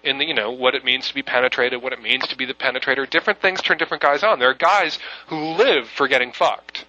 in 0.03 0.17
the, 0.17 0.25
you 0.25 0.33
know, 0.33 0.51
what 0.51 0.75
it 0.75 0.83
means 0.85 1.07
to 1.09 1.13
be 1.13 1.23
penetrated, 1.23 1.81
what 1.81 1.93
it 1.93 2.01
means 2.01 2.27
to 2.27 2.35
be 2.38 2.45
the 2.45 2.53
penetrator. 2.53 3.09
Different 3.09 3.41
things 3.41 3.61
turn 3.61 3.77
different 3.77 4.01
guys 4.03 4.23
on. 4.23 4.39
There 4.39 4.49
are 4.49 4.53
guys 4.53 4.97
who 5.27 5.35
live 5.38 5.88
for 5.89 6.07
getting 6.07 6.31
fucked. 6.31 6.85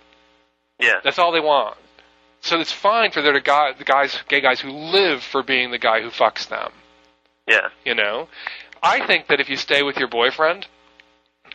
Yeah. 0.79 1.01
That's 1.05 1.19
all 1.19 1.33
they 1.33 1.41
want. 1.41 1.77
So 2.43 2.59
it's 2.61 2.73
fine 2.73 3.11
for 3.11 3.21
there 3.21 3.33
to 3.33 3.41
guy, 3.41 3.73
the 3.77 3.85
guys, 3.85 4.17
gay 4.29 4.41
guys 4.41 4.61
who 4.61 4.71
live 4.71 5.23
for 5.23 5.43
being 5.43 5.71
the 5.73 5.79
guy 5.79 6.01
who 6.01 6.09
fucks 6.09 6.49
them 6.49 6.73
Yeah. 7.47 7.69
you 7.85 7.95
know 7.95 8.29
i 8.83 9.05
think 9.07 9.27
that 9.27 9.41
if 9.41 9.51
you 9.51 9.57
stay 9.57 9.83
with 9.83 9.99
your 9.99 10.09
boyfriend 10.09 10.67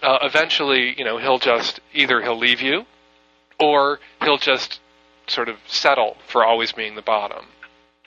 uh, 0.04 0.20
eventually 0.22 0.94
you 0.96 1.04
know 1.04 1.18
he'll 1.18 1.40
just 1.40 1.80
either 1.94 2.22
he'll 2.22 2.38
leave 2.38 2.62
you 2.62 2.86
or 3.60 4.00
he'll 4.22 4.38
just 4.38 4.80
sort 5.28 5.50
of 5.50 5.58
settle 5.68 6.18
for 6.28 6.46
always 6.46 6.72
being 6.72 6.96
the 6.96 7.02
bottom 7.02 7.46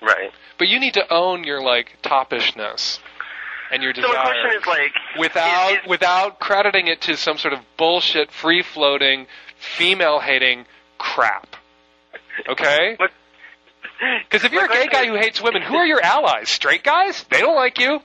Right. 0.00 0.31
but 0.59 0.69
you 0.69 0.78
need 0.78 0.95
to 0.95 1.12
own 1.12 1.43
your 1.45 1.61
like 1.62 1.97
topishness 2.02 2.99
and 3.71 3.83
your 3.83 3.93
desire. 3.93 4.11
So 4.12 4.17
my 4.17 4.23
question 4.23 4.61
is 4.61 4.67
like, 4.67 4.93
without 5.19 5.73
is- 5.73 5.78
is- 5.83 5.88
without 5.88 6.38
crediting 6.40 6.87
it 6.87 7.00
to 7.02 7.17
some 7.17 7.38
sort 7.38 7.52
of 7.55 7.61
bullshit 7.76 8.31
free 8.31 8.62
floating 8.62 9.26
female 9.59 10.21
hating 10.21 10.67
crap 10.99 11.57
okay 12.49 12.97
because 14.31 14.45
if 14.45 14.52
you're 14.52 14.64
a 14.67 14.69
gay 14.69 14.87
guy 14.87 15.07
who 15.07 15.17
hates 15.17 15.43
women 15.43 15.62
who 15.62 15.75
are 15.75 15.87
your 15.87 16.00
allies 16.00 16.49
straight 16.49 16.85
guys 16.85 17.25
they 17.31 17.40
don't 17.40 17.57
like 17.57 17.78
you 17.81 18.00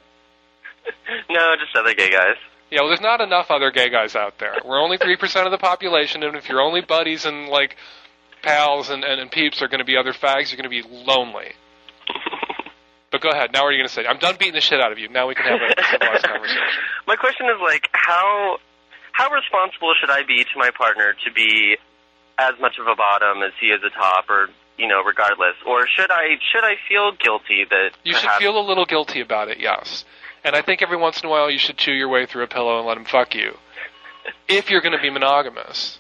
no, 1.29 1.55
just 1.55 1.75
other 1.77 1.93
gay 1.93 2.09
guys. 2.09 2.35
Yeah, 2.73 2.79
well, 2.81 2.87
there's 2.87 3.01
not 3.01 3.21
enough 3.21 3.51
other 3.51 3.69
gay 3.69 3.89
guys 3.89 4.15
out 4.15 4.39
there. 4.39 4.55
We're 4.65 4.81
only 4.81 4.97
three 4.97 5.15
percent 5.15 5.45
of 5.45 5.51
the 5.51 5.59
population, 5.59 6.23
and 6.23 6.35
if 6.35 6.49
your 6.49 6.59
only 6.59 6.81
buddies 6.81 7.23
and 7.23 7.47
like 7.47 7.77
pals 8.41 8.89
and, 8.89 9.03
and, 9.03 9.21
and 9.21 9.29
peeps 9.29 9.61
are 9.61 9.67
going 9.67 9.77
to 9.77 9.85
be 9.85 9.95
other 9.95 10.11
fags, 10.11 10.49
you're 10.49 10.57
going 10.57 10.63
to 10.63 10.69
be 10.69 10.81
lonely. 11.05 11.53
But 13.11 13.21
go 13.21 13.29
ahead. 13.29 13.51
Now, 13.53 13.61
what 13.61 13.67
are 13.67 13.71
you 13.73 13.77
going 13.77 13.87
to 13.87 13.93
say? 13.93 14.07
I'm 14.07 14.17
done 14.17 14.37
beating 14.39 14.55
the 14.55 14.61
shit 14.61 14.81
out 14.81 14.91
of 14.91 14.97
you. 14.97 15.07
Now 15.07 15.27
we 15.27 15.35
can 15.35 15.45
have 15.45 15.61
a 15.61 15.83
civilized 15.91 16.23
conversation. 16.23 16.63
My 17.05 17.15
question 17.15 17.45
is 17.45 17.61
like, 17.61 17.89
how 17.93 18.57
how 19.11 19.29
responsible 19.29 19.93
should 20.01 20.09
I 20.09 20.23
be 20.25 20.43
to 20.43 20.57
my 20.57 20.71
partner 20.75 21.13
to 21.13 21.31
be 21.31 21.77
as 22.39 22.53
much 22.59 22.81
of 22.81 22.87
a 22.87 22.95
bottom 22.95 23.43
as 23.43 23.53
he 23.61 23.67
is 23.67 23.81
a 23.85 23.91
top, 23.93 24.31
or 24.31 24.49
you 24.79 24.87
know, 24.87 25.03
regardless, 25.03 25.53
or 25.67 25.85
should 25.85 26.09
I 26.09 26.41
should 26.51 26.63
I 26.63 26.73
feel 26.89 27.11
guilty 27.11 27.69
that 27.69 27.91
You 28.03 28.15
should 28.15 28.31
feel 28.39 28.57
a 28.57 28.65
little 28.65 28.85
guilty 28.85 29.21
about 29.21 29.49
it, 29.49 29.59
yes. 29.59 30.05
And 30.43 30.55
I 30.55 30.61
think 30.61 30.81
every 30.81 30.97
once 30.97 31.21
in 31.21 31.27
a 31.27 31.29
while 31.29 31.49
you 31.49 31.57
should 31.59 31.77
chew 31.77 31.93
your 31.93 32.09
way 32.09 32.25
through 32.25 32.43
a 32.43 32.47
pillow 32.47 32.77
and 32.79 32.87
let 32.87 32.97
him 32.97 33.05
fuck 33.05 33.33
you. 33.33 33.57
If 34.47 34.69
you're 34.69 34.81
going 34.81 34.95
to 34.95 35.01
be 35.01 35.09
monogamous. 35.09 35.99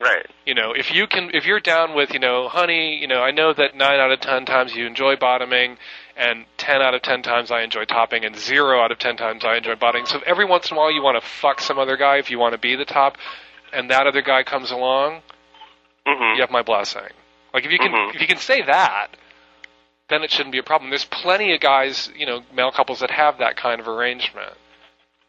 right? 0.00 0.26
You 0.44 0.54
know, 0.54 0.72
if 0.72 0.92
you 0.92 1.06
can, 1.06 1.30
if 1.34 1.46
you're 1.46 1.60
down 1.60 1.94
with, 1.94 2.12
you 2.12 2.18
know, 2.18 2.48
honey, 2.48 2.96
you 2.96 3.06
know, 3.06 3.22
I 3.22 3.30
know 3.30 3.52
that 3.52 3.74
nine 3.76 3.98
out 3.98 4.12
of 4.12 4.20
ten 4.20 4.44
times 4.44 4.74
you 4.74 4.86
enjoy 4.86 5.16
bottoming, 5.16 5.78
and 6.16 6.44
ten 6.58 6.82
out 6.82 6.94
of 6.94 7.02
ten 7.02 7.22
times 7.22 7.50
I 7.50 7.62
enjoy 7.62 7.84
topping, 7.84 8.24
and 8.24 8.36
zero 8.36 8.80
out 8.80 8.92
of 8.92 8.98
ten 8.98 9.16
times 9.16 9.44
I 9.44 9.56
enjoy 9.56 9.74
bottoming. 9.76 10.06
So 10.06 10.18
if 10.18 10.22
every 10.24 10.44
once 10.44 10.70
in 10.70 10.76
a 10.76 10.80
while 10.80 10.90
you 10.92 11.02
want 11.02 11.20
to 11.20 11.26
fuck 11.26 11.60
some 11.60 11.78
other 11.78 11.96
guy, 11.96 12.18
if 12.18 12.30
you 12.30 12.38
want 12.38 12.52
to 12.52 12.58
be 12.58 12.76
the 12.76 12.84
top, 12.84 13.16
and 13.72 13.90
that 13.90 14.06
other 14.06 14.22
guy 14.22 14.42
comes 14.42 14.70
along, 14.70 15.22
hmm 16.06 16.34
you 16.34 16.40
have 16.40 16.50
my 16.50 16.62
blessing. 16.62 17.02
Like 17.54 17.64
if 17.64 17.72
you 17.72 17.78
can, 17.78 17.92
Mhm. 17.92 18.14
if 18.14 18.20
you 18.20 18.26
can 18.26 18.38
say 18.38 18.62
that, 18.62 19.08
then 20.08 20.22
it 20.22 20.30
shouldn't 20.30 20.52
be 20.52 20.58
a 20.58 20.62
problem. 20.62 20.90
There's 20.90 21.04
plenty 21.04 21.52
of 21.54 21.60
guys, 21.60 22.10
you 22.16 22.26
know, 22.26 22.42
male 22.54 22.70
couples 22.70 23.00
that 23.00 23.10
have 23.10 23.38
that 23.38 23.56
kind 23.56 23.80
of 23.80 23.88
arrangement. 23.88 24.52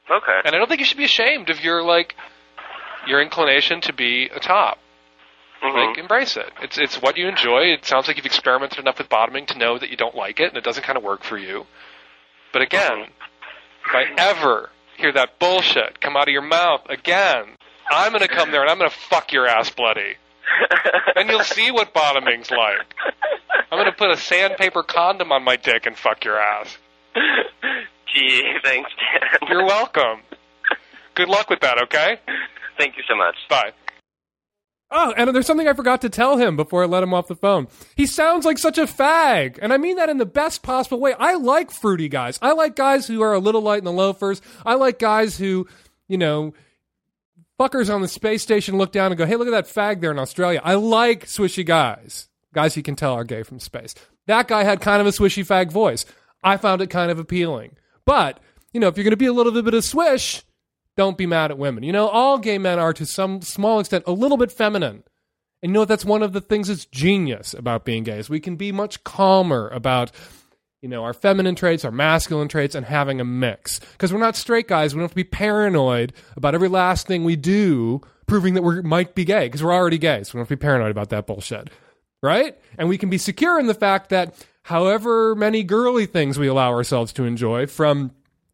Okay. 0.10 0.39
And 0.46 0.55
I 0.55 0.57
don't 0.57 0.67
think 0.67 0.79
you 0.79 0.86
should 0.86 0.98
be 0.98 1.05
ashamed 1.05 1.50
of 1.50 1.63
your 1.63 1.84
like 1.84 2.15
your 3.07 3.22
inclination 3.22 3.81
to 3.81 3.93
be 3.93 4.29
a 4.34 4.39
top. 4.39 4.79
Mhm. 5.63 5.88
Like 5.88 5.98
embrace 5.98 6.38
it. 6.38 6.51
It's 6.62 6.77
it's 6.77 7.01
what 7.01 7.17
you 7.17 7.27
enjoy. 7.27 7.72
It 7.74 7.86
sounds 7.86 8.07
like 8.07 8.17
you've 8.17 8.25
experimented 8.25 8.79
enough 8.79 9.00
with 9.00 9.10
bottoming 9.10 9.46
to 9.48 9.57
know 9.57 9.77
that 9.77 9.89
you 9.89 9.98
don't 9.98 10.15
like 10.15 10.39
it 10.39 10.50
and 10.50 10.57
it 10.57 10.63
doesn't 10.63 10.84
kind 10.84 10.98
of 10.98 11.03
work 11.03 11.24
for 11.24 11.38
you. 11.38 11.65
But 12.53 12.62
again, 12.62 13.07
if 13.88 13.96
I 13.96 14.05
ever 14.17 14.69
hear 14.98 15.12
that 15.13 15.39
bullshit 15.39 16.00
come 16.00 16.15
out 16.15 16.27
of 16.27 16.31
your 16.31 16.41
mouth 16.43 16.81
again, 16.89 17.55
I'm 17.89 18.12
gonna 18.12 18.27
come 18.27 18.51
there 18.51 18.62
and 18.62 18.69
I'm 18.69 18.77
gonna 18.77 18.89
fuck 18.89 19.34
your 19.34 19.48
ass 19.48 19.69
bloody. 19.72 20.17
And 21.16 21.30
you'll 21.30 21.44
see 21.44 21.72
what 21.72 21.94
bottoming's 21.96 22.51
like. 22.51 22.94
I'm 23.72 23.80
gonna 23.80 23.92
put 23.92 24.12
a 24.12 24.18
sandpaper 24.18 24.84
condom 24.84 25.32
on 25.32 25.44
my 25.44 25.56
dick 25.56 25.88
and 25.88 25.98
fuck 25.98 26.24
your 26.24 26.39
ass. 26.39 26.77
Gee, 28.13 28.44
thanks, 28.63 28.92
Dan. 29.00 29.50
You're 29.50 29.66
welcome. 29.66 30.22
Good 31.16 31.27
luck 31.27 31.50
with 31.50 31.62
that, 31.62 31.82
okay? 31.84 32.20
Thank 32.77 32.98
you 32.98 33.04
so 33.08 33.16
much. 33.16 33.36
Bye. 33.50 33.72
Oh, 34.89 35.13
and 35.18 35.36
there's 35.36 35.46
something 35.46 35.68
I 35.68 35.74
forgot 35.74 36.01
to 36.01 36.10
tell 36.10 36.38
him 36.38 36.56
before 36.56 36.84
I 36.84 36.86
let 36.86 37.04
him 37.04 37.13
off 37.13 37.27
the 37.27 37.36
phone. 37.36 37.68
He 37.96 38.06
sounds 38.06 38.46
like 38.46 38.58
such 38.58 38.77
a 38.77 38.84
fag, 38.86 39.60
and 39.62 39.74
I 39.74 39.77
mean 39.77 39.98
that 39.98 40.10
in 40.10 40.18
the 40.18 40.25
best 40.25 40.63
possible 40.63 41.00
way. 41.00 41.13
I 41.20 41.34
like 41.34 41.72
fruity 41.72 42.08
guys. 42.08 42.39
I 42.42 42.54
like 42.54 42.75
guys 42.75 43.08
who 43.08 43.22
are 43.22 43.34
a 43.34 43.39
little 43.39 43.62
light 43.62 43.80
in 43.80 43.84
the 43.84 43.92
loafers. 43.92 44.42
I 44.66 44.75
like 44.75 45.00
guys 45.00 45.38
who, 45.38 45.68
you 46.08 46.18
know, 46.18 46.54
fuckers 47.60 47.94
on 47.94 48.02
the 48.02 48.08
space 48.08 48.42
station 48.42 48.78
look 48.78 48.92
down 48.92 49.12
and 49.12 49.18
go, 49.18 49.26
"Hey, 49.26 49.36
look 49.36 49.48
at 49.48 49.52
that 49.52 49.68
fag 49.68 50.02
there 50.02 50.12
in 50.12 50.20
Australia." 50.20 50.62
I 50.64 50.76
like 50.76 51.26
swishy 51.26 51.66
guys. 51.66 52.28
Guys 52.54 52.78
you 52.78 52.84
can 52.84 52.96
tell 52.96 53.14
are 53.14 53.24
gay 53.24 53.44
from 53.44 53.60
space. 53.60 53.94
That 54.26 54.48
guy 54.48 54.64
had 54.64 54.82
kind 54.82 55.02
of 55.02 55.08
a 55.08 55.12
swishy 55.12 55.46
fag 55.46 55.72
voice. 55.72 56.06
I 56.44 56.58
found 56.58 56.82
it 56.82 56.90
kind 56.90 57.12
of 57.12 57.20
appealing. 57.20 57.78
But, 58.06 58.40
you 58.74 58.80
know, 58.80 58.88
if 58.88 58.98
you're 58.98 59.04
going 59.04 59.12
to 59.12 59.18
be 59.18 59.26
a 59.26 59.34
little 59.34 59.62
bit 59.62 59.74
of 59.74 59.84
swish, 59.84 60.44
don't 60.96 61.18
be 61.18 61.26
mad 61.26 61.52
at 61.52 61.58
women. 61.58 61.84
You 61.84 61.92
know, 61.92 62.08
all 62.08 62.38
gay 62.38 62.58
men 62.58 62.80
are 62.80 62.94
to 62.94 63.06
some 63.06 63.42
small 63.42 63.80
extent 63.80 64.04
a 64.08 64.12
little 64.12 64.38
bit 64.38 64.52
feminine. 64.52 65.04
And 65.62 65.72
you 65.72 65.74
know? 65.74 65.86
That's 65.86 66.06
one 66.06 66.24
of 66.24 66.34
the 66.34 66.42
things 66.42 66.68
that's 66.68 66.86
genius 66.86 67.54
about 67.54 67.86
being 67.86 68.04
gay 68.04 68.20
is 68.20 68.30
we 68.30 68.40
can 68.40 68.56
be 68.56 68.72
much 68.72 69.04
calmer 69.04 69.70
about, 69.70 70.12
you 70.88 70.91
know, 70.91 71.03
our 71.03 71.12
feminine 71.12 71.53
traits, 71.53 71.84
our 71.84 71.91
masculine 71.91 72.48
traits, 72.48 72.74
and 72.74 72.86
having 72.86 73.20
a 73.20 73.25
mix. 73.25 73.82
Because 73.91 74.13
we're 74.13 74.20
not 74.20 74.38
straight 74.38 74.70
guys. 74.70 74.96
We 74.96 75.00
don't 75.00 75.03
have 75.03 75.12
to 75.12 75.15
be 75.17 75.25
paranoid 75.25 76.13
about 76.38 76.56
every 76.56 76.70
last 76.70 77.08
thing 77.08 77.25
we 77.25 77.36
do 77.36 78.00
proving 78.25 78.53
that 78.53 78.62
we 78.62 78.82
might 78.84 79.13
be 79.13 79.25
gay 79.25 79.48
because 79.48 79.62
we're 79.62 79.74
already 79.74 79.98
gay. 79.98 80.24
So 80.24 80.29
we 80.29 80.38
don't 80.38 80.41
have 80.44 80.48
to 80.48 80.56
be 80.56 80.62
paranoid 80.62 80.91
about 80.91 81.10
that 81.10 81.27
bullshit. 81.27 81.70
Right? 82.24 82.58
And 82.77 82.88
we 82.88 82.98
can 82.98 83.10
be 83.10 83.17
secure 83.17 83.60
in 83.60 83.67
the 83.67 83.74
fact 83.74 84.12
that 84.12 84.34
however 84.63 85.36
many 85.36 85.62
girly 85.62 86.06
things 86.06 86.39
we 86.39 86.48
allow 86.48 86.72
ourselves 86.72 87.12
to 87.13 87.25
enjoy 87.25 87.67
from 87.67 88.12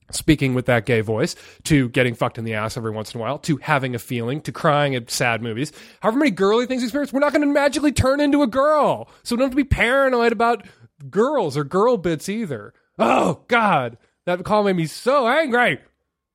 speaking 0.10 0.56
with 0.56 0.66
that 0.66 0.88
gay 0.88 1.02
voice, 1.02 1.36
to 1.66 1.90
getting 1.90 2.16
fucked 2.16 2.40
in 2.40 2.46
the 2.46 2.56
ass 2.56 2.78
every 2.78 2.92
once 2.92 3.14
in 3.14 3.20
a 3.20 3.22
while, 3.22 3.38
to 3.40 3.58
having 3.58 3.94
a 3.94 4.00
feeling, 4.00 4.42
to 4.42 4.52
crying 4.52 4.96
at 4.96 5.12
sad 5.12 5.44
movies. 5.44 5.72
However 6.00 6.18
many 6.18 6.32
girly 6.32 6.66
things 6.66 6.82
we 6.82 6.88
experience, 6.88 7.14
we're 7.14 7.20
not 7.20 7.32
going 7.32 7.48
to 7.48 7.54
magically 7.54 7.92
turn 7.92 8.20
into 8.20 8.42
a 8.42 8.48
girl. 8.48 9.08
So 9.22 9.36
we 9.36 9.40
don't 9.40 9.46
have 9.46 9.52
to 9.52 9.56
be 9.56 9.64
paranoid 9.64 10.32
about 10.32 10.66
girls 11.10 11.58
or 11.58 11.64
girl 11.64 11.98
bits 11.98 12.30
either. 12.30 12.74
Oh, 12.98 13.42
God. 13.48 13.98
That 14.26 14.44
call 14.44 14.64
made 14.64 14.76
me 14.76 14.86
so 14.86 15.28
angry. 15.28 15.80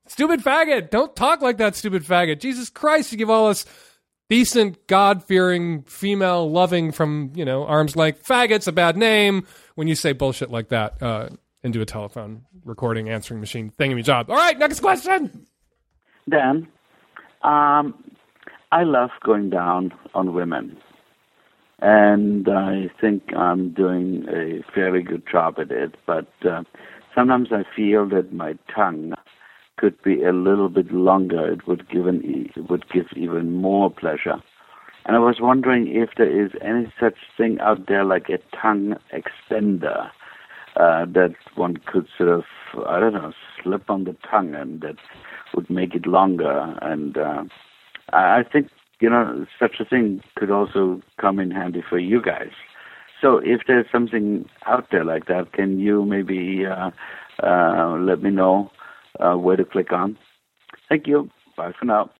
Stupid 0.06 0.40
faggot. 0.40 0.90
Don't 0.90 1.14
talk 1.14 1.40
like 1.40 1.58
that, 1.58 1.76
stupid 1.76 2.02
faggot. 2.02 2.40
Jesus 2.40 2.70
Christ, 2.70 3.12
you 3.12 3.18
give 3.18 3.30
all 3.30 3.48
us 3.48 3.64
decent, 4.28 4.86
God 4.86 5.24
fearing, 5.24 5.82
female 5.82 6.50
loving 6.50 6.92
from, 6.92 7.32
you 7.34 7.44
know, 7.44 7.64
arms 7.64 7.96
like 7.96 8.22
Faggot's 8.22 8.66
a 8.66 8.72
bad 8.72 8.96
name 8.96 9.46
when 9.74 9.88
you 9.88 9.94
say 9.94 10.12
bullshit 10.12 10.50
like 10.50 10.68
that 10.68 11.02
uh, 11.02 11.28
into 11.62 11.80
a 11.80 11.86
telephone 11.86 12.42
recording 12.64 13.08
answering 13.08 13.40
machine 13.40 13.70
thingy 13.78 14.02
job. 14.02 14.30
All 14.30 14.36
right, 14.36 14.58
next 14.58 14.80
question. 14.80 15.46
Dan, 16.28 16.68
um, 17.42 18.04
I 18.70 18.82
love 18.84 19.10
going 19.24 19.50
down 19.50 19.92
on 20.14 20.34
women, 20.34 20.76
and 21.80 22.48
I 22.48 22.90
think 23.00 23.34
I'm 23.36 23.70
doing 23.72 24.26
a 24.28 24.62
fairly 24.74 25.02
good 25.02 25.22
job 25.30 25.54
at 25.58 25.70
it. 25.70 25.94
But 26.06 26.28
uh, 26.44 26.62
sometimes 27.14 27.48
I 27.52 27.62
feel 27.76 28.08
that 28.10 28.32
my 28.32 28.54
tongue 28.74 29.14
could 29.76 30.00
be 30.02 30.24
a 30.24 30.32
little 30.32 30.68
bit 30.68 30.92
longer. 30.92 31.50
It 31.52 31.66
would 31.68 31.88
give 31.88 32.06
an 32.06 32.22
e- 32.24 32.50
it 32.56 32.68
would 32.68 32.88
give 32.90 33.06
even 33.16 33.52
more 33.52 33.90
pleasure. 33.90 34.42
And 35.06 35.16
I 35.16 35.20
was 35.20 35.36
wondering 35.40 35.86
if 35.88 36.10
there 36.18 36.28
is 36.44 36.50
any 36.60 36.92
such 37.00 37.14
thing 37.36 37.58
out 37.60 37.86
there 37.86 38.04
like 38.04 38.28
a 38.28 38.38
tongue 38.60 38.96
extender 39.12 40.10
uh, 40.76 41.06
that 41.06 41.34
one 41.54 41.78
could 41.86 42.06
sort 42.16 42.28
of, 42.28 42.44
I 42.86 43.00
don't 43.00 43.14
know, 43.14 43.32
slip 43.62 43.88
on 43.88 44.04
the 44.04 44.16
tongue 44.30 44.54
and 44.54 44.80
that 44.82 44.96
would 45.54 45.70
make 45.70 45.94
it 45.94 46.06
longer. 46.06 46.76
And 46.82 47.16
uh, 47.16 47.44
I 48.12 48.40
I 48.40 48.42
think, 48.52 48.68
you 49.00 49.10
know, 49.10 49.46
such 49.58 49.76
a 49.80 49.84
thing 49.84 50.22
could 50.36 50.50
also 50.50 51.00
come 51.20 51.38
in 51.38 51.50
handy 51.50 51.82
for 51.88 51.98
you 51.98 52.20
guys. 52.20 52.50
So 53.20 53.38
if 53.38 53.62
there's 53.66 53.86
something 53.90 54.48
out 54.66 54.88
there 54.90 55.04
like 55.04 55.26
that, 55.26 55.52
can 55.52 55.78
you 55.80 56.04
maybe 56.04 56.64
uh, 56.66 56.90
uh, 57.42 57.96
let 57.98 58.22
me 58.22 58.30
know 58.30 58.70
uh, 59.18 59.34
where 59.34 59.56
to 59.56 59.64
click 59.64 59.92
on? 59.92 60.16
Thank 60.88 61.06
you. 61.06 61.30
Bye 61.56 61.72
for 61.78 61.84
now. 61.84 62.10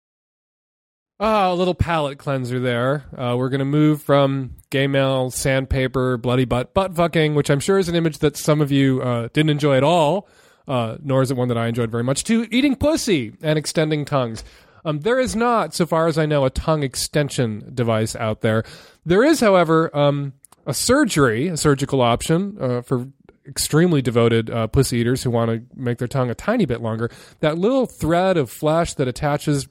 Oh, 1.20 1.52
a 1.52 1.54
little 1.54 1.75
palate 1.75 2.18
cleanser 2.18 2.61
there. 2.61 3.04
Uh, 3.16 3.35
we're 3.37 3.49
going 3.49 3.58
to 3.58 3.64
move 3.64 4.02
from 4.02 4.54
gay 4.70 4.87
male, 4.87 5.30
sandpaper, 5.30 6.16
bloody 6.16 6.44
butt, 6.44 6.75
butt 6.75 6.94
fucking, 6.94 7.35
which 7.35 7.50
I'm 7.50 7.58
sure 7.58 7.78
is 7.78 7.88
an 7.88 7.97
image 7.97 8.18
that 8.18 8.37
some 8.37 8.61
of 8.61 8.70
you 8.70 9.02
uh, 9.02 9.28
didn't 9.32 9.50
enjoy 9.50 9.76
at 9.76 9.82
all, 9.82 10.28
uh, 10.68 10.97
nor 11.02 11.23
is 11.23 11.32
it 11.32 11.37
one 11.37 11.49
that 11.49 11.58
I 11.58 11.66
enjoyed 11.66 11.90
very 11.90 12.04
much, 12.04 12.23
to 12.25 12.47
eating 12.52 12.76
pussy 12.76 13.32
and 13.42 13.58
extending 13.58 14.04
tongues. 14.04 14.44
Um, 14.88 15.00
there 15.00 15.21
is 15.21 15.37
not, 15.37 15.75
so 15.75 15.85
far 15.85 16.07
as 16.07 16.16
I 16.16 16.25
know, 16.25 16.47
a 16.47 16.50
tongue 16.50 16.83
extension 16.83 17.71
device 17.75 18.16
out 18.16 18.40
there. 18.40 18.64
There 19.04 19.23
is, 19.23 19.38
however, 19.38 19.95
um, 19.95 20.33
a 20.66 20.73
surgery, 20.73 21.49
a 21.49 21.59
surgical 21.59 22.00
option 22.00 22.57
uh, 22.59 22.80
for 22.80 23.07
extremely 23.47 24.00
devoted 24.00 24.49
uh, 24.49 24.66
pussy 24.66 24.97
eaters 24.97 25.23
who 25.23 25.30
want 25.30 25.50
to 25.50 25.62
make 25.78 25.99
their 25.99 26.09
tongue 26.09 26.30
a 26.30 26.35
tiny 26.35 26.64
bit 26.64 26.80
longer. 26.80 27.11
That 27.40 27.59
little 27.59 27.85
thread 27.85 28.38
of 28.38 28.50
flesh 28.50 28.95
that 28.95 29.07
attaches 29.07 29.68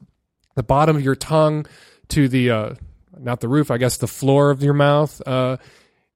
the 0.53 0.61
bottom 0.61 0.95
of 0.95 1.01
your 1.01 1.15
tongue 1.15 1.65
to 2.09 2.27
the 2.29 2.51
uh, 2.51 2.75
not 3.17 3.39
the 3.39 3.47
roof, 3.47 3.71
I 3.71 3.79
guess 3.79 3.97
the 3.97 4.07
floor 4.07 4.51
of 4.51 4.61
your 4.61 4.73
mouth. 4.75 5.19
Uh, 5.25 5.57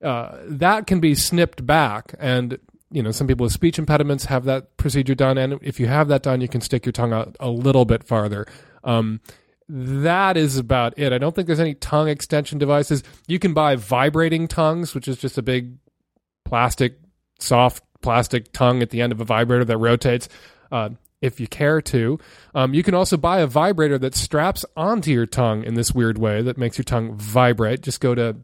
uh, 0.03 0.38
that 0.46 0.86
can 0.86 1.00
be 1.00 1.15
snipped 1.15 1.65
back, 1.65 2.13
and 2.20 2.60
you 2.91 3.01
know 3.01 3.12
some 3.12 3.25
people 3.25 3.46
with 3.46 3.53
speech 3.53 3.79
impediments 3.79 4.25
have 4.25 4.46
that 4.46 4.77
procedure 4.77 5.15
done. 5.15 5.39
And 5.39 5.60
if 5.63 5.79
you 5.79 5.88
have 5.88 6.08
that 6.10 6.22
done, 6.22 6.41
you 6.41 6.48
can 6.48 6.62
stick 6.62 6.86
your 6.86 6.93
tongue 6.93 7.13
out 7.13 7.36
a 7.39 7.50
little 7.50 7.86
bit 7.86 8.03
farther. 8.03 8.46
Um, 8.83 9.21
that 9.69 10.35
is 10.35 10.57
about 10.57 10.97
it. 10.97 11.13
I 11.13 11.17
don't 11.17 11.33
think 11.33 11.47
there's 11.47 11.59
any 11.59 11.75
tongue 11.75 12.09
extension 12.09 12.57
devices. 12.57 13.03
You 13.27 13.39
can 13.39 13.53
buy 13.53 13.77
vibrating 13.77 14.47
tongues, 14.47 14.93
which 14.93 15.07
is 15.07 15.17
just 15.17 15.38
a 15.38 15.41
big 15.41 15.77
plastic, 16.43 17.00
soft 17.39 17.83
plastic 18.01 18.51
tongue 18.51 18.81
at 18.81 18.89
the 18.89 19.01
end 19.01 19.13
of 19.13 19.21
a 19.21 19.25
vibrator 19.25 19.63
that 19.63 19.77
rotates. 19.77 20.27
Uh, 20.71 20.89
if 21.21 21.39
you 21.39 21.47
care 21.47 21.81
to, 21.81 22.19
um, 22.55 22.73
you 22.73 22.83
can 22.83 22.95
also 22.95 23.15
buy 23.15 23.39
a 23.39 23.47
vibrator 23.47 23.97
that 24.00 24.15
straps 24.15 24.65
onto 24.75 25.11
your 25.11 25.27
tongue 25.27 25.63
in 25.63 25.75
this 25.75 25.93
weird 25.93 26.17
way 26.17 26.41
that 26.41 26.57
makes 26.57 26.77
your 26.77 26.83
tongue 26.83 27.15
vibrate. 27.15 27.81
Just 27.81 28.01
go 28.01 28.15
to 28.15 28.35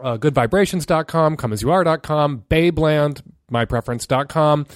uh, 0.00 0.16
goodvibrations.com, 0.18 1.36
comeasyouare.com, 1.36 2.44
Babeland, 2.50 3.22
mypreference.com. 3.50 4.66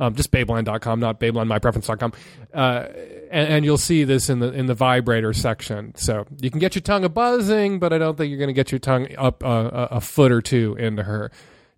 Um, 0.00 0.14
just 0.14 0.30
Babeland.com, 0.30 0.98
not 0.98 1.20
Babelandmypreference.com. 1.20 2.12
Uh, 2.54 2.86
and, 3.30 3.48
and 3.48 3.64
you'll 3.64 3.78
see 3.78 4.04
this 4.04 4.30
in 4.30 4.40
the 4.40 4.50
in 4.50 4.66
the 4.66 4.74
vibrator 4.74 5.32
section. 5.32 5.94
So 5.94 6.26
you 6.40 6.50
can 6.50 6.58
get 6.58 6.74
your 6.74 6.82
tongue 6.82 7.04
a 7.04 7.08
buzzing, 7.08 7.78
but 7.78 7.92
I 7.92 7.98
don't 7.98 8.16
think 8.16 8.30
you're 8.30 8.38
going 8.38 8.48
to 8.48 8.54
get 8.54 8.72
your 8.72 8.78
tongue 8.78 9.08
up 9.16 9.44
uh, 9.44 9.70
a, 9.72 9.96
a 9.96 10.00
foot 10.00 10.32
or 10.32 10.40
two 10.40 10.74
into 10.76 11.02
her. 11.02 11.30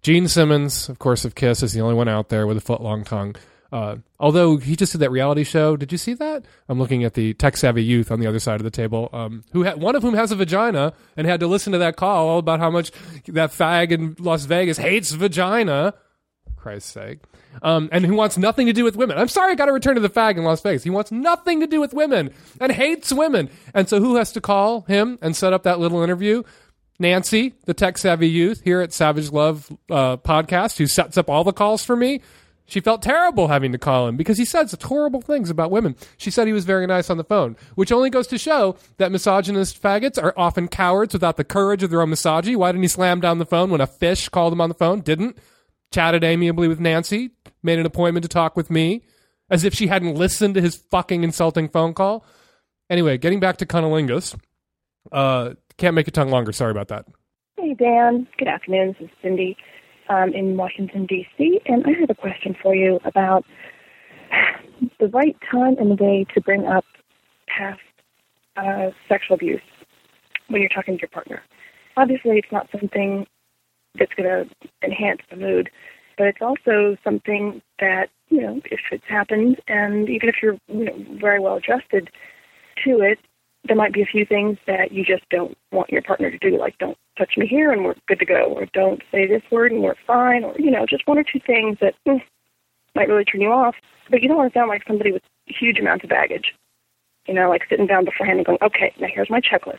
Gene 0.02 0.28
Simmons, 0.28 0.88
of 0.88 0.98
course, 0.98 1.24
of 1.24 1.34
Kiss, 1.34 1.62
is 1.62 1.72
the 1.72 1.80
only 1.80 1.94
one 1.94 2.08
out 2.08 2.28
there 2.28 2.46
with 2.46 2.56
a 2.56 2.60
foot 2.60 2.80
long 2.80 3.04
tongue. 3.04 3.36
Uh, 3.72 3.96
although 4.20 4.58
he 4.58 4.76
just 4.76 4.92
did 4.92 4.98
that 4.98 5.10
reality 5.10 5.44
show, 5.44 5.76
did 5.76 5.90
you 5.90 5.96
see 5.96 6.12
that? 6.12 6.44
I'm 6.68 6.78
looking 6.78 7.04
at 7.04 7.14
the 7.14 7.32
tech 7.34 7.56
savvy 7.56 7.82
youth 7.82 8.10
on 8.10 8.20
the 8.20 8.26
other 8.26 8.38
side 8.38 8.60
of 8.60 8.64
the 8.64 8.70
table, 8.70 9.08
um, 9.14 9.44
who 9.52 9.64
ha- 9.64 9.76
one 9.76 9.96
of 9.96 10.02
whom 10.02 10.12
has 10.14 10.30
a 10.30 10.36
vagina 10.36 10.92
and 11.16 11.26
had 11.26 11.40
to 11.40 11.46
listen 11.46 11.72
to 11.72 11.78
that 11.78 11.96
call 11.96 12.28
all 12.28 12.38
about 12.38 12.60
how 12.60 12.70
much 12.70 12.90
that 13.28 13.50
fag 13.50 13.90
in 13.90 14.14
Las 14.18 14.44
Vegas 14.44 14.76
hates 14.76 15.12
vagina. 15.12 15.94
Christ's 16.62 16.92
sake. 16.92 17.18
Um, 17.60 17.88
and 17.92 18.06
who 18.06 18.14
wants 18.14 18.38
nothing 18.38 18.66
to 18.66 18.72
do 18.72 18.84
with 18.84 18.96
women. 18.96 19.18
I'm 19.18 19.28
sorry, 19.28 19.52
I 19.52 19.54
got 19.56 19.66
to 19.66 19.72
return 19.72 19.96
to 19.96 20.00
the 20.00 20.08
fag 20.08 20.38
in 20.38 20.44
Las 20.44 20.62
Vegas. 20.62 20.84
He 20.84 20.90
wants 20.90 21.12
nothing 21.12 21.60
to 21.60 21.66
do 21.66 21.80
with 21.80 21.92
women 21.92 22.32
and 22.60 22.72
hates 22.72 23.12
women. 23.12 23.50
And 23.74 23.88
so 23.88 24.00
who 24.00 24.16
has 24.16 24.32
to 24.32 24.40
call 24.40 24.82
him 24.82 25.18
and 25.20 25.36
set 25.36 25.52
up 25.52 25.64
that 25.64 25.80
little 25.80 26.02
interview? 26.02 26.44
Nancy, 26.98 27.54
the 27.66 27.74
tech 27.74 27.98
savvy 27.98 28.28
youth 28.28 28.62
here 28.62 28.80
at 28.80 28.92
Savage 28.92 29.32
Love 29.32 29.70
uh, 29.90 30.16
podcast, 30.18 30.78
who 30.78 30.86
sets 30.86 31.18
up 31.18 31.28
all 31.28 31.44
the 31.44 31.52
calls 31.52 31.84
for 31.84 31.96
me. 31.96 32.20
She 32.64 32.80
felt 32.80 33.02
terrible 33.02 33.48
having 33.48 33.72
to 33.72 33.78
call 33.78 34.08
him 34.08 34.16
because 34.16 34.38
he 34.38 34.44
said 34.44 34.70
such 34.70 34.84
horrible 34.84 35.20
things 35.20 35.50
about 35.50 35.70
women. 35.70 35.96
She 36.16 36.30
said 36.30 36.46
he 36.46 36.52
was 36.54 36.64
very 36.64 36.86
nice 36.86 37.10
on 37.10 37.18
the 37.18 37.24
phone, 37.24 37.56
which 37.74 37.92
only 37.92 38.08
goes 38.08 38.28
to 38.28 38.38
show 38.38 38.76
that 38.96 39.12
misogynist 39.12 39.82
faggots 39.82 40.22
are 40.22 40.32
often 40.38 40.68
cowards 40.68 41.12
without 41.12 41.36
the 41.36 41.44
courage 41.44 41.82
of 41.82 41.90
their 41.90 42.00
own 42.00 42.10
misogyny. 42.10 42.56
Why 42.56 42.72
didn't 42.72 42.84
he 42.84 42.88
slam 42.88 43.20
down 43.20 43.38
the 43.38 43.44
phone 43.44 43.70
when 43.70 43.82
a 43.82 43.86
fish 43.86 44.28
called 44.28 44.52
him 44.52 44.60
on 44.60 44.70
the 44.70 44.74
phone? 44.74 45.00
Didn't. 45.00 45.36
Chatted 45.92 46.24
amiably 46.24 46.68
with 46.68 46.80
Nancy, 46.80 47.30
made 47.62 47.78
an 47.78 47.86
appointment 47.86 48.24
to 48.24 48.28
talk 48.28 48.56
with 48.56 48.70
me, 48.70 49.02
as 49.50 49.64
if 49.64 49.74
she 49.74 49.86
hadn't 49.86 50.14
listened 50.14 50.54
to 50.54 50.60
his 50.60 50.76
fucking 50.76 51.22
insulting 51.22 51.68
phone 51.68 51.94
call. 51.94 52.24
Anyway, 52.88 53.18
getting 53.18 53.40
back 53.40 53.58
to 53.58 53.66
cunnilingus. 53.66 54.34
Uh, 55.10 55.50
can't 55.76 55.94
make 55.94 56.06
your 56.06 56.12
tongue 56.12 56.30
longer. 56.30 56.52
Sorry 56.52 56.70
about 56.70 56.88
that. 56.88 57.06
Hey, 57.56 57.74
Dan. 57.74 58.26
Good 58.38 58.48
afternoon. 58.48 58.96
This 58.98 59.08
is 59.08 59.14
Cindy 59.22 59.56
um, 60.08 60.32
in 60.32 60.56
Washington, 60.56 61.06
D.C., 61.06 61.60
and 61.66 61.84
I 61.86 61.90
have 62.00 62.10
a 62.10 62.14
question 62.14 62.56
for 62.60 62.74
you 62.74 62.98
about 63.04 63.44
the 64.98 65.08
right 65.08 65.36
time 65.50 65.76
and 65.78 65.98
way 65.98 66.26
to 66.34 66.40
bring 66.40 66.66
up 66.66 66.84
past 67.46 67.80
uh, 68.56 68.90
sexual 69.08 69.34
abuse 69.34 69.60
when 70.48 70.60
you're 70.60 70.70
talking 70.70 70.96
to 70.96 71.00
your 71.00 71.08
partner. 71.08 71.42
Obviously, 71.96 72.38
it's 72.38 72.52
not 72.52 72.68
something 72.72 73.26
that's 73.98 74.12
going 74.14 74.28
to 74.28 74.48
enhance 74.82 75.20
the 75.30 75.36
mood, 75.36 75.70
but 76.16 76.26
it's 76.26 76.42
also 76.42 76.96
something 77.04 77.62
that, 77.78 78.08
you 78.28 78.40
know, 78.40 78.60
if 78.70 78.80
it's 78.90 79.04
happened, 79.08 79.60
and 79.68 80.08
even 80.08 80.28
if 80.28 80.36
you're, 80.42 80.58
you 80.68 80.84
know, 80.84 81.04
very 81.20 81.40
well 81.40 81.56
adjusted 81.56 82.10
to 82.84 83.00
it, 83.00 83.18
there 83.64 83.76
might 83.76 83.92
be 83.92 84.02
a 84.02 84.06
few 84.06 84.26
things 84.26 84.58
that 84.66 84.90
you 84.92 85.04
just 85.04 85.22
don't 85.30 85.56
want 85.70 85.90
your 85.90 86.02
partner 86.02 86.30
to 86.30 86.38
do, 86.38 86.58
like 86.58 86.76
don't 86.78 86.96
touch 87.16 87.34
me 87.36 87.46
here 87.46 87.70
and 87.70 87.84
we're 87.84 87.94
good 88.08 88.18
to 88.18 88.24
go, 88.24 88.44
or 88.44 88.66
don't 88.72 89.02
say 89.12 89.26
this 89.26 89.42
word 89.50 89.72
and 89.72 89.82
we're 89.82 89.94
fine, 90.06 90.42
or, 90.42 90.54
you 90.58 90.70
know, 90.70 90.84
just 90.86 91.06
one 91.06 91.18
or 91.18 91.24
two 91.24 91.40
things 91.46 91.78
that 91.80 91.94
mm, 92.08 92.20
might 92.94 93.08
really 93.08 93.24
turn 93.24 93.40
you 93.40 93.52
off. 93.52 93.76
But 94.10 94.22
you 94.22 94.28
don't 94.28 94.38
want 94.38 94.52
to 94.52 94.58
sound 94.58 94.68
like 94.68 94.82
somebody 94.86 95.12
with 95.12 95.22
huge 95.46 95.78
amounts 95.78 96.04
of 96.04 96.10
baggage. 96.10 96.52
You 97.26 97.34
know, 97.34 97.48
like 97.48 97.62
sitting 97.70 97.86
down 97.86 98.04
beforehand 98.04 98.38
and 98.38 98.46
going, 98.46 98.58
okay, 98.62 98.92
now 98.98 99.06
here's 99.12 99.30
my 99.30 99.40
checklist. 99.40 99.78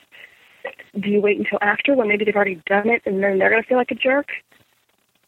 Do 1.00 1.10
you 1.10 1.22
wait 1.22 1.38
until 1.38 1.60
after 1.62 1.96
when 1.96 2.08
maybe 2.08 2.26
they've 2.26 2.36
already 2.36 2.62
done 2.68 2.90
it 2.90 3.02
and 3.06 3.24
then 3.24 3.40
they're 3.40 3.50
going 3.50 3.62
to 3.62 3.68
feel 3.68 3.78
like 3.78 3.92
a 3.92 3.96
jerk? 3.96 4.28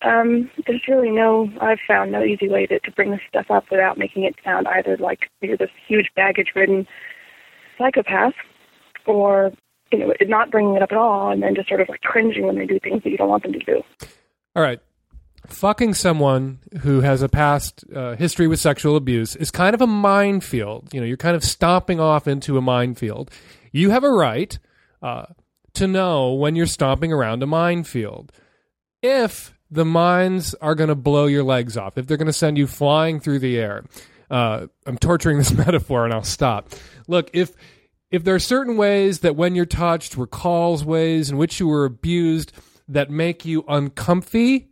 Um, 0.02 0.52
there's 0.68 0.84
really 0.88 1.10
no, 1.10 1.50
I've 1.62 1.80
found 1.88 2.12
no 2.12 2.24
easy 2.24 2.48
way 2.48 2.68
to, 2.68 2.80
to 2.80 2.92
bring 2.92 3.12
this 3.12 3.22
stuff 3.28 3.50
up 3.50 3.66
without 3.72 3.98
making 3.98 4.24
it 4.24 4.36
sound 4.44 4.68
either 4.68 4.98
like 4.98 5.30
you're 5.42 5.58
this 5.58 5.72
huge 5.88 6.10
baggage 6.16 6.50
ridden 6.56 6.86
psychopath 7.78 8.34
or 9.06 9.52
you 9.92 10.00
know 10.00 10.14
not 10.22 10.52
bringing 10.52 10.76
it 10.76 10.82
up 10.82 10.92
at 10.92 10.98
all 10.98 11.32
and 11.32 11.42
then 11.42 11.56
just 11.56 11.68
sort 11.68 11.82
of 11.82 11.90
like 11.90 12.02
cringing 12.02 12.46
when 12.46 12.58
they 12.58 12.66
do 12.66 12.80
things 12.80 13.04
that 13.04 13.10
you 13.10 13.18
don't 13.18 13.30
want 13.30 13.44
them 13.44 13.54
to 13.54 13.60
do. 13.60 13.82
All 14.56 14.64
right. 14.64 14.80
Fucking 15.48 15.94
someone 15.94 16.60
who 16.82 17.02
has 17.02 17.22
a 17.22 17.30
past 17.30 17.84
uh, 17.94 18.16
history 18.16 18.48
with 18.48 18.60
sexual 18.60 18.96
abuse 18.96 19.36
is 19.36 19.52
kind 19.52 19.76
of 19.76 19.82
a 19.82 19.88
minefield. 19.88 20.94
You 20.94 21.00
know 21.02 21.06
you're 21.06 21.18
kind 21.18 21.36
of 21.36 21.44
stomping 21.44 22.00
off 22.00 22.28
into 22.28 22.58
a 22.58 22.62
minefield. 22.62 23.32
You 23.72 23.92
have 23.92 24.04
a 24.04 24.12
right 24.12 24.58
uh, 25.02 25.26
to 25.74 25.88
know 25.88 26.34
when 26.34 26.56
you're 26.56 26.66
stomping 26.66 27.12
around 27.12 27.44
a 27.44 27.48
minefield 27.48 28.32
if 29.02 29.54
the 29.70 29.86
mines 29.86 30.54
are 30.56 30.76
going 30.76 30.88
to 30.88 30.96
blow 30.96 31.26
your 31.26 31.44
legs 31.44 31.78
off 31.78 31.98
if 31.98 32.08
they're 32.08 32.18
going 32.18 32.28
to 32.28 32.34
send 32.34 32.58
you 32.58 32.68
flying 32.68 33.20
through 33.20 33.40
the 33.40 33.58
air 33.58 33.84
uh, 34.30 34.68
i'm 34.86 34.98
torturing 34.98 35.38
this 35.38 35.52
metaphor 35.66 36.06
and 36.06 36.14
i'll 36.14 36.24
stop 36.24 36.70
look 37.08 37.30
if 37.34 37.54
if 38.12 38.24
there 38.24 38.36
are 38.36 38.40
certain 38.40 38.78
ways 38.78 39.20
that 39.20 39.36
when 39.36 39.56
you're 39.56 39.66
touched 39.66 40.16
recalls 40.16 40.86
ways 40.86 41.30
in 41.30 41.38
which 41.38 41.60
you 41.60 41.68
were 41.68 41.86
abused 41.86 42.52
that 42.88 43.10
make 43.10 43.46
you 43.46 43.64
uncomfy 43.68 44.70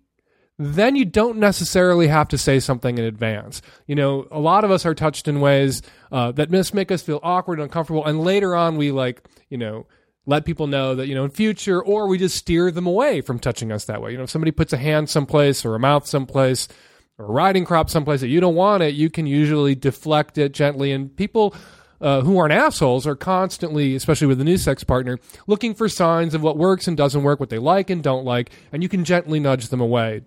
then 0.60 0.96
you 0.96 1.06
don't 1.06 1.38
necessarily 1.38 2.08
have 2.08 2.28
to 2.30 2.38
say 2.38 2.60
something 2.60 2.98
in 2.98 3.04
advance. 3.04 3.62
You 3.88 3.96
know, 3.96 4.28
a 4.32 4.40
lot 4.40 4.64
of 4.64 4.72
us 4.72 4.86
are 4.86 4.94
touched 4.94 5.28
in 5.28 5.42
ways 5.42 5.82
uh, 6.12 6.32
that 6.34 6.52
just 6.52 6.74
make 6.74 6.92
us 6.92 7.02
feel 7.02 7.20
awkward 7.24 7.60
and 7.60 7.64
uncomfortable, 7.64 8.06
and 8.06 8.22
later 8.22 8.56
on 8.56 8.78
we 8.78 8.92
like, 8.92 9.28
you 9.50 9.58
know, 9.58 9.88
let 10.26 10.46
people 10.46 10.68
know 10.68 10.96
that 10.96 11.08
you 11.08 11.16
know 11.16 11.26
in 11.26 11.32
future, 11.32 11.82
or 11.82 12.08
we 12.08 12.18
just 12.18 12.36
steer 12.36 12.72
them 12.72 12.88
away 12.88 13.22
from 13.22 13.40
touching 13.40 13.72
us 13.72 13.86
that 13.86 14.02
way. 14.02 14.12
You 14.12 14.18
know, 14.18 14.24
if 14.24 14.30
somebody 14.30 14.52
puts 14.52 14.74
a 14.74 14.78
hand 14.78 15.10
someplace 15.10 15.66
or 15.66 15.76
a 15.76 15.80
mouth 15.80 16.08
someplace 16.08 16.68
or 17.18 17.26
a 17.26 17.32
riding 17.32 17.66
crop 17.66 17.90
someplace 17.90 18.22
that 18.22 18.30
you 18.30 18.40
don't 18.40 18.56
want 18.56 18.84
it, 18.84 18.94
you 18.94 19.10
can 19.10 19.28
usually 19.28 19.76
deflect 19.76 20.38
it 20.38 20.54
gently, 20.54 20.92
and 20.92 21.16
people 21.16 21.56
uh, 22.02 22.22
who 22.22 22.38
aren't 22.38 22.54
assholes 22.54 23.08
are 23.08 23.16
constantly, 23.16 23.96
especially 23.96 24.28
with 24.28 24.40
a 24.42 24.44
new 24.44 24.58
sex 24.58 24.84
partner, 24.84 25.20
looking 25.48 25.74
for 25.74 25.88
signs 25.88 26.34
of 26.34 26.42
what 26.42 26.58
works 26.58 26.88
and 26.88 26.98
doesn't 26.98 27.24
work, 27.24 27.40
what 27.40 27.50
they 27.50 27.60
like 27.60 27.90
and 27.90 28.04
don't 28.04 28.26
like, 28.26 28.52
and 28.72 28.84
you 28.84 28.90
can 28.90 29.06
gently 29.06 29.40
nudge 29.40 29.70
them 29.70 29.80
away. 29.80 30.22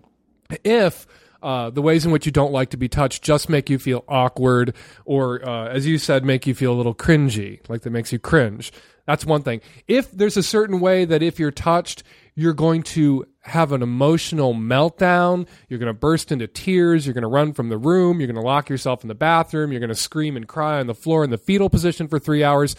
If 0.63 1.05
uh, 1.41 1.69
the 1.69 1.81
ways 1.81 2.05
in 2.05 2.11
which 2.11 2.25
you 2.25 2.31
don't 2.31 2.51
like 2.51 2.71
to 2.71 2.77
be 2.77 2.89
touched 2.89 3.23
just 3.23 3.47
make 3.47 3.69
you 3.69 3.77
feel 3.77 4.03
awkward, 4.07 4.73
or 5.05 5.47
uh, 5.47 5.67
as 5.67 5.85
you 5.85 5.97
said, 5.97 6.25
make 6.25 6.47
you 6.47 6.55
feel 6.55 6.73
a 6.73 6.75
little 6.75 6.95
cringy, 6.95 7.59
like 7.69 7.81
that 7.81 7.91
makes 7.91 8.11
you 8.11 8.19
cringe. 8.19 8.71
That's 9.07 9.25
one 9.25 9.41
thing. 9.41 9.61
If 9.87 10.11
there's 10.11 10.37
a 10.37 10.43
certain 10.43 10.81
way 10.81 11.05
that 11.05 11.23
if 11.23 11.39
you're 11.39 11.49
touched, 11.49 12.03
you're 12.35 12.53
going 12.53 12.83
to 12.83 13.25
have 13.39 13.71
an 13.71 13.81
emotional 13.81 14.53
meltdown. 14.53 15.47
You're 15.69 15.79
going 15.79 15.87
to 15.87 15.97
burst 15.97 16.31
into 16.31 16.45
tears. 16.45 17.07
You're 17.07 17.13
going 17.13 17.21
to 17.23 17.29
run 17.29 17.53
from 17.53 17.69
the 17.69 17.77
room. 17.77 18.19
You're 18.19 18.27
going 18.27 18.35
to 18.35 18.41
lock 18.41 18.69
yourself 18.69 19.03
in 19.03 19.07
the 19.07 19.15
bathroom. 19.15 19.71
You're 19.71 19.79
going 19.79 19.89
to 19.89 19.95
scream 19.95 20.35
and 20.35 20.45
cry 20.45 20.79
on 20.79 20.87
the 20.87 20.93
floor 20.93 21.23
in 21.23 21.29
the 21.29 21.37
fetal 21.37 21.69
position 21.69 22.09
for 22.09 22.19
three 22.19 22.43
hours. 22.43 22.75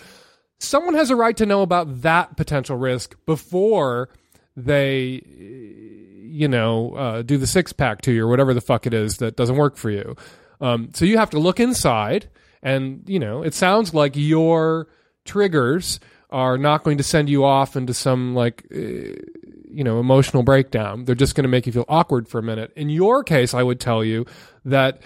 Someone 0.60 0.94
has 0.94 1.10
a 1.10 1.16
right 1.16 1.36
to 1.38 1.46
know 1.46 1.62
about 1.62 2.02
that 2.02 2.36
potential 2.36 2.76
risk 2.76 3.16
before 3.24 4.10
they, 4.54 5.22
you 5.24 6.46
know, 6.46 6.94
uh, 6.94 7.22
do 7.22 7.38
the 7.38 7.46
six 7.46 7.72
pack 7.72 8.02
to 8.02 8.12
you 8.12 8.26
or 8.26 8.28
whatever 8.28 8.52
the 8.52 8.60
fuck 8.60 8.86
it 8.86 8.92
is 8.92 9.16
that 9.18 9.36
doesn't 9.36 9.56
work 9.56 9.76
for 9.76 9.90
you. 9.90 10.14
Um, 10.60 10.90
so 10.92 11.04
you 11.04 11.16
have 11.16 11.30
to 11.30 11.38
look 11.38 11.58
inside, 11.58 12.28
and 12.62 13.02
you 13.06 13.20
know, 13.20 13.42
it 13.42 13.54
sounds 13.54 13.94
like 13.94 14.12
your 14.16 14.88
triggers 15.24 16.00
are 16.30 16.58
not 16.58 16.84
going 16.84 16.98
to 16.98 17.04
send 17.04 17.28
you 17.28 17.44
off 17.44 17.76
into 17.76 17.94
some 17.94 18.34
like 18.34 18.66
uh, 18.74 18.76
you 18.76 19.84
know 19.84 20.00
emotional 20.00 20.42
breakdown. 20.42 21.04
They're 21.04 21.14
just 21.14 21.34
going 21.34 21.44
to 21.44 21.48
make 21.48 21.66
you 21.66 21.72
feel 21.72 21.86
awkward 21.88 22.28
for 22.28 22.38
a 22.38 22.42
minute. 22.42 22.72
In 22.76 22.90
your 22.90 23.24
case 23.24 23.54
i 23.54 23.62
would 23.62 23.80
tell 23.80 24.04
you 24.04 24.26
that 24.64 25.00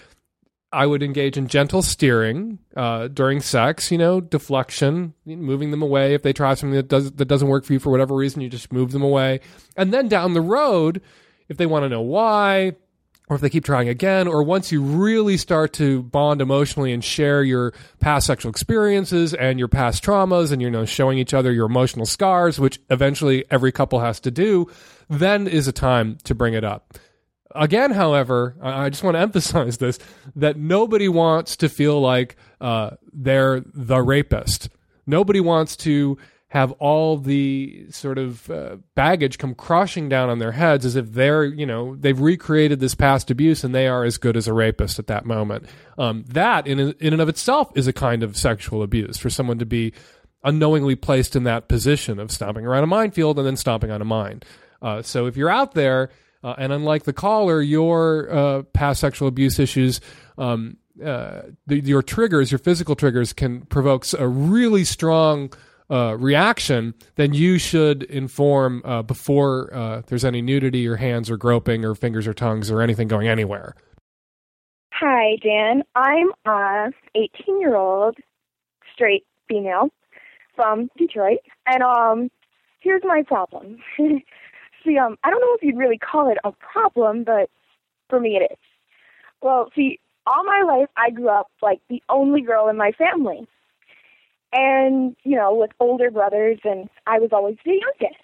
i 0.72 0.86
would 0.86 1.02
engage 1.02 1.36
in 1.36 1.46
gentle 1.46 1.82
steering 1.82 2.58
uh, 2.76 3.06
during 3.08 3.40
sex 3.40 3.90
you 3.92 3.98
know 3.98 4.20
deflection 4.20 5.14
moving 5.24 5.70
them 5.70 5.82
away. 5.82 6.14
If 6.14 6.22
they 6.22 6.32
try 6.32 6.54
something 6.54 6.76
that 6.76 6.88
does 6.88 7.12
that 7.12 7.26
doesn't 7.26 7.48
work 7.48 7.64
for 7.64 7.72
you 7.72 7.78
for 7.78 7.90
whatever 7.90 8.14
reason 8.14 8.40
you 8.40 8.48
just 8.48 8.72
move 8.72 8.92
them 8.92 9.02
away. 9.02 9.40
And 9.76 9.92
then 9.92 10.08
down 10.08 10.34
the 10.34 10.40
road 10.40 11.00
if 11.48 11.56
they 11.56 11.66
want 11.66 11.84
to 11.84 11.88
know 11.88 12.00
why 12.00 12.72
or 13.28 13.36
if 13.36 13.42
they 13.42 13.50
keep 13.50 13.64
trying 13.64 13.88
again, 13.88 14.26
or 14.26 14.42
once 14.42 14.72
you 14.72 14.82
really 14.82 15.36
start 15.36 15.72
to 15.74 16.02
bond 16.02 16.40
emotionally 16.40 16.92
and 16.92 17.04
share 17.04 17.42
your 17.42 17.72
past 18.00 18.26
sexual 18.26 18.50
experiences 18.50 19.32
and 19.32 19.58
your 19.58 19.68
past 19.68 20.04
traumas 20.04 20.52
and 20.52 20.60
you 20.60 20.70
know 20.70 20.84
showing 20.84 21.18
each 21.18 21.32
other 21.32 21.52
your 21.52 21.66
emotional 21.66 22.04
scars, 22.04 22.58
which 22.58 22.80
eventually 22.90 23.44
every 23.50 23.72
couple 23.72 24.00
has 24.00 24.20
to 24.20 24.30
do, 24.30 24.68
then 25.08 25.46
is 25.46 25.68
a 25.68 25.72
time 25.72 26.18
to 26.24 26.34
bring 26.34 26.54
it 26.54 26.64
up. 26.64 26.98
Again, 27.54 27.90
however, 27.90 28.56
I 28.62 28.88
just 28.88 29.02
want 29.02 29.14
to 29.14 29.20
emphasize 29.28 29.78
this 29.78 29.98
that 30.36 30.56
nobody 30.56 31.08
wants 31.08 31.56
to 31.56 31.68
feel 31.68 32.00
like 32.00 32.36
uh, 32.60 32.90
they're 33.12 33.60
the 33.60 34.02
rapist. 34.02 34.68
Nobody 35.06 35.40
wants 35.40 35.76
to 35.78 36.18
have 36.52 36.70
all 36.72 37.16
the 37.16 37.86
sort 37.88 38.18
of 38.18 38.50
uh, 38.50 38.76
baggage 38.94 39.38
come 39.38 39.54
crashing 39.54 40.10
down 40.10 40.28
on 40.28 40.38
their 40.38 40.52
heads 40.52 40.84
as 40.84 40.96
if 40.96 41.10
they're, 41.12 41.44
you 41.44 41.64
know, 41.64 41.96
they've 41.96 42.20
recreated 42.20 42.78
this 42.78 42.94
past 42.94 43.30
abuse 43.30 43.64
and 43.64 43.74
they 43.74 43.88
are 43.88 44.04
as 44.04 44.18
good 44.18 44.36
as 44.36 44.46
a 44.46 44.52
rapist 44.52 44.98
at 44.98 45.06
that 45.06 45.24
moment. 45.24 45.64
Um, 45.96 46.24
that, 46.28 46.66
in, 46.66 46.78
in 46.78 47.14
and 47.14 47.22
of 47.22 47.30
itself, 47.30 47.72
is 47.74 47.86
a 47.86 47.92
kind 47.92 48.22
of 48.22 48.36
sexual 48.36 48.82
abuse 48.82 49.16
for 49.16 49.30
someone 49.30 49.58
to 49.60 49.64
be 49.64 49.94
unknowingly 50.44 50.94
placed 50.94 51.34
in 51.36 51.44
that 51.44 51.68
position 51.68 52.20
of 52.20 52.30
stomping 52.30 52.66
around 52.66 52.84
a 52.84 52.86
minefield 52.86 53.38
and 53.38 53.46
then 53.46 53.56
stomping 53.56 53.90
on 53.90 54.02
a 54.02 54.04
mine. 54.04 54.42
Uh, 54.82 55.00
so 55.00 55.24
if 55.24 55.38
you're 55.38 55.48
out 55.48 55.72
there, 55.72 56.10
uh, 56.44 56.54
and 56.58 56.70
unlike 56.70 57.04
the 57.04 57.14
caller, 57.14 57.62
your 57.62 58.30
uh, 58.30 58.62
past 58.74 59.00
sexual 59.00 59.26
abuse 59.26 59.58
issues, 59.58 60.02
um, 60.36 60.76
uh, 61.02 61.44
the, 61.66 61.80
your 61.80 62.02
triggers, 62.02 62.52
your 62.52 62.58
physical 62.58 62.94
triggers, 62.94 63.32
can 63.32 63.62
provoke 63.62 64.04
a 64.18 64.28
really 64.28 64.84
strong 64.84 65.50
uh, 65.92 66.16
reaction, 66.18 66.94
then 67.16 67.34
you 67.34 67.58
should 67.58 68.02
inform 68.04 68.82
uh, 68.84 69.02
before 69.02 69.72
uh, 69.74 70.02
there's 70.06 70.24
any 70.24 70.40
nudity 70.40 70.88
or 70.88 70.96
hands 70.96 71.30
or 71.30 71.36
groping 71.36 71.84
or 71.84 71.94
fingers 71.94 72.26
or 72.26 72.32
tongues 72.32 72.70
or 72.70 72.80
anything 72.80 73.08
going 73.08 73.28
anywhere. 73.28 73.74
Hi, 74.92 75.36
Dan. 75.42 75.82
I'm 75.94 76.32
a 76.46 76.90
18 77.14 77.60
year 77.60 77.76
old 77.76 78.16
straight 78.94 79.26
female 79.48 79.90
from 80.56 80.88
Detroit, 80.96 81.40
and 81.66 81.82
um, 81.82 82.30
here's 82.80 83.02
my 83.04 83.22
problem. 83.26 83.78
see, 83.98 84.98
um, 84.98 85.16
I 85.24 85.30
don't 85.30 85.40
know 85.40 85.54
if 85.54 85.62
you'd 85.62 85.76
really 85.76 85.98
call 85.98 86.30
it 86.30 86.38
a 86.44 86.52
problem, 86.52 87.24
but 87.24 87.50
for 88.08 88.20
me 88.20 88.36
it 88.36 88.50
is. 88.50 88.58
Well, 89.42 89.70
see, 89.74 89.98
all 90.26 90.44
my 90.44 90.62
life 90.66 90.88
I 90.96 91.10
grew 91.10 91.28
up 91.28 91.48
like 91.60 91.80
the 91.88 92.02
only 92.08 92.42
girl 92.42 92.68
in 92.68 92.76
my 92.76 92.92
family, 92.92 93.46
and 94.52 95.16
you 95.24 95.36
know, 95.36 95.54
with 95.54 95.70
older 95.80 96.10
brothers, 96.10 96.58
and 96.64 96.88
I 97.06 97.18
was 97.18 97.30
always 97.32 97.56
the 97.64 97.80
youngest. 97.80 98.20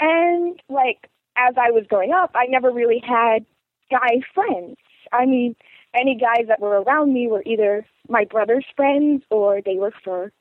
And 0.00 0.60
like 0.68 1.08
as 1.36 1.54
I 1.56 1.70
was 1.70 1.84
growing 1.88 2.12
up, 2.12 2.32
I 2.34 2.46
never 2.46 2.70
really 2.70 3.02
had 3.06 3.44
guy 3.90 4.20
friends. 4.34 4.76
I 5.12 5.26
mean, 5.26 5.54
any 5.94 6.16
guys 6.16 6.46
that 6.48 6.60
were 6.60 6.82
around 6.82 7.12
me 7.12 7.28
were 7.28 7.42
either 7.46 7.86
my 8.08 8.24
brother's 8.24 8.66
friends 8.76 9.22
or 9.30 9.60
they 9.64 9.76
were 9.76 9.92
for, 10.02 10.32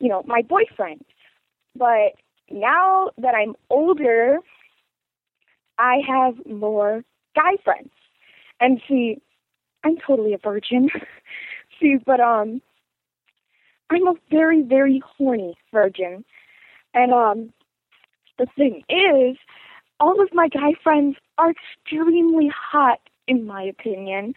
you 0.00 0.08
know, 0.08 0.22
my 0.26 0.42
boyfriend. 0.42 1.04
But 1.74 2.12
now 2.50 3.10
that 3.18 3.34
I'm 3.34 3.54
older, 3.70 4.38
I 5.78 5.98
have 6.06 6.34
more 6.46 7.04
guy 7.34 7.56
friends. 7.64 7.90
And 8.60 8.80
see, 8.88 9.20
I'm 9.84 9.96
totally 10.06 10.34
a 10.34 10.38
virgin. 10.38 10.90
see, 11.80 11.96
but 12.04 12.20
um 12.20 12.60
I'm 13.90 14.06
a 14.06 14.14
very, 14.30 14.62
very 14.62 15.02
horny 15.16 15.56
virgin. 15.72 16.24
And 16.94 17.12
um 17.12 17.52
the 18.38 18.46
thing 18.56 18.82
is, 18.88 19.36
all 20.00 20.22
of 20.22 20.28
my 20.32 20.48
guy 20.48 20.74
friends 20.82 21.16
are 21.38 21.50
extremely 21.50 22.48
hot 22.54 23.00
in 23.26 23.46
my 23.46 23.62
opinion. 23.62 24.34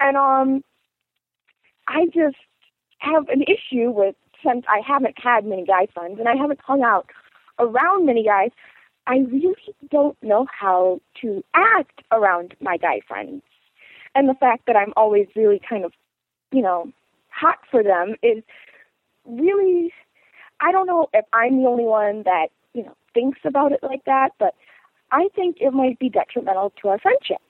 And 0.00 0.16
um 0.16 0.64
I 1.88 2.06
just 2.06 2.36
have 2.98 3.28
an 3.28 3.42
issue 3.42 3.90
with 3.90 4.14
since 4.44 4.64
I 4.68 4.80
haven't 4.86 5.16
had 5.18 5.44
many 5.44 5.64
guy 5.64 5.86
friends 5.92 6.18
and 6.18 6.28
I 6.28 6.36
haven't 6.36 6.60
hung 6.60 6.82
out 6.82 7.06
around 7.58 8.06
many 8.06 8.24
guys, 8.24 8.50
I 9.06 9.18
really 9.30 9.74
don't 9.90 10.16
know 10.22 10.46
how 10.58 11.00
to 11.22 11.42
act 11.54 12.02
around 12.12 12.54
my 12.60 12.76
guy 12.76 13.00
friends. 13.06 13.42
And 14.14 14.28
the 14.28 14.34
fact 14.34 14.66
that 14.66 14.76
I'm 14.76 14.92
always 14.96 15.26
really 15.34 15.60
kind 15.68 15.84
of, 15.84 15.92
you 16.52 16.62
know, 16.62 16.90
hot 17.30 17.58
for 17.70 17.82
them 17.82 18.14
is 18.22 18.42
really 19.26 19.92
I 20.60 20.72
don't 20.72 20.86
know 20.86 21.08
if 21.12 21.24
I'm 21.32 21.62
the 21.62 21.68
only 21.68 21.84
one 21.84 22.22
that, 22.24 22.48
you 22.72 22.84
know, 22.84 22.96
thinks 23.12 23.40
about 23.44 23.72
it 23.72 23.80
like 23.82 24.04
that, 24.06 24.30
but 24.38 24.54
I 25.12 25.28
think 25.34 25.58
it 25.60 25.72
might 25.72 25.98
be 25.98 26.08
detrimental 26.08 26.72
to 26.82 26.88
our 26.88 26.98
friendship. 26.98 27.42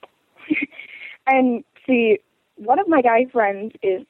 and 1.27 1.63
see, 1.85 2.19
one 2.57 2.79
of 2.79 2.87
my 2.87 3.01
guy 3.01 3.25
friends 3.31 3.73
is 3.81 4.05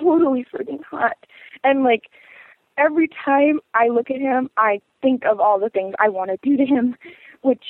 totally 0.00 0.44
freaking 0.52 0.82
hot. 0.84 1.16
And 1.64 1.84
like 1.84 2.04
every 2.78 3.08
time 3.24 3.60
I 3.74 3.88
look 3.88 4.10
at 4.10 4.20
him, 4.20 4.50
I 4.56 4.80
think 5.02 5.24
of 5.24 5.40
all 5.40 5.58
the 5.58 5.70
things 5.70 5.94
I 5.98 6.08
want 6.08 6.30
to 6.30 6.38
do 6.42 6.56
to 6.56 6.66
him, 6.66 6.96
which 7.42 7.64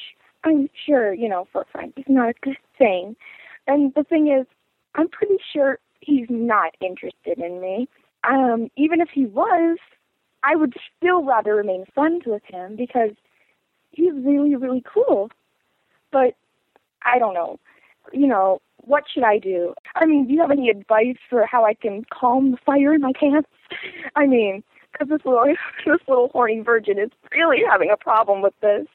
I'm 0.44 0.68
sure, 0.86 1.12
you 1.12 1.28
know, 1.28 1.46
for 1.52 1.62
a 1.62 1.66
friend 1.66 1.92
is 1.96 2.04
not 2.08 2.30
a 2.30 2.34
good 2.42 2.58
thing. 2.78 3.16
And 3.66 3.92
the 3.94 4.04
thing 4.04 4.28
is, 4.28 4.46
I'm 4.94 5.08
pretty 5.08 5.38
sure 5.52 5.78
he's 6.00 6.26
not 6.30 6.74
interested 6.80 7.38
in 7.38 7.60
me. 7.60 7.88
Um, 8.28 8.70
even 8.76 9.00
if 9.00 9.08
he 9.12 9.26
was, 9.26 9.78
I 10.42 10.56
would 10.56 10.74
still 10.96 11.24
rather 11.24 11.54
remain 11.54 11.84
friends 11.94 12.24
with 12.26 12.42
him 12.44 12.76
because 12.76 13.10
he's 13.90 14.12
really, 14.14 14.54
really 14.56 14.82
cool. 14.92 15.30
But 16.12 16.34
I 17.04 17.18
don't 17.18 17.34
know. 17.34 17.58
You 18.12 18.26
know, 18.26 18.60
what 18.78 19.04
should 19.12 19.24
I 19.24 19.38
do? 19.38 19.74
I 19.94 20.06
mean, 20.06 20.26
do 20.26 20.32
you 20.32 20.40
have 20.40 20.50
any 20.50 20.68
advice 20.68 21.16
for 21.28 21.44
how 21.46 21.64
I 21.64 21.74
can 21.74 22.04
calm 22.12 22.52
the 22.52 22.58
fire 22.64 22.94
in 22.94 23.00
my 23.00 23.12
pants? 23.18 23.48
I 24.16 24.26
mean, 24.26 24.62
because 24.92 25.08
this 25.08 25.24
little 25.24 25.44
this 25.86 25.98
little 26.08 26.28
horny 26.32 26.60
virgin 26.60 26.98
is 26.98 27.10
really 27.32 27.62
having 27.68 27.90
a 27.90 27.96
problem 27.96 28.42
with 28.42 28.54
this. 28.60 28.86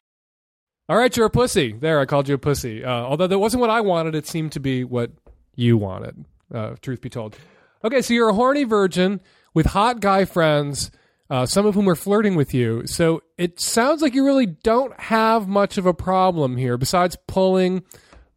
All 0.90 0.98
right, 0.98 1.16
you're 1.16 1.28
a 1.28 1.30
pussy. 1.30 1.74
There, 1.74 2.00
I 2.00 2.06
called 2.06 2.28
you 2.28 2.36
a 2.36 2.38
pussy. 2.38 2.84
Uh, 2.84 2.90
although 2.92 3.28
that 3.28 3.40
wasn't 3.40 3.62
what 3.62 3.70
I 3.70 3.80
wanted, 3.82 4.16
it 4.16 4.28
seemed 4.28 4.52
to 4.54 4.60
be 4.60 4.84
what 4.84 5.12
you 5.56 5.78
wanted. 5.78 6.26
Uh, 6.54 6.76
truth 6.82 7.00
be 7.00 7.10
told. 7.10 7.38
Okay, 7.84 8.02
so 8.02 8.14
you're 8.14 8.30
a 8.30 8.34
horny 8.34 8.64
virgin 8.64 9.22
with 9.54 9.68
hot 9.68 10.00
guy 10.00 10.26
friends 10.26 10.92
uh, 11.32 11.46
some 11.46 11.66
of 11.66 11.74
whom 11.74 11.88
are 11.88 11.96
flirting 11.96 12.36
with 12.36 12.54
you. 12.54 12.86
So 12.86 13.24
it 13.38 13.60
sounds 13.60 14.02
like 14.02 14.14
you 14.14 14.26
really 14.26 14.46
don't 14.46 15.00
have 15.00 15.48
much 15.48 15.78
of 15.78 15.86
a 15.86 15.94
problem 15.94 16.58
here 16.58 16.78
besides 16.78 17.18
pulling 17.26 17.84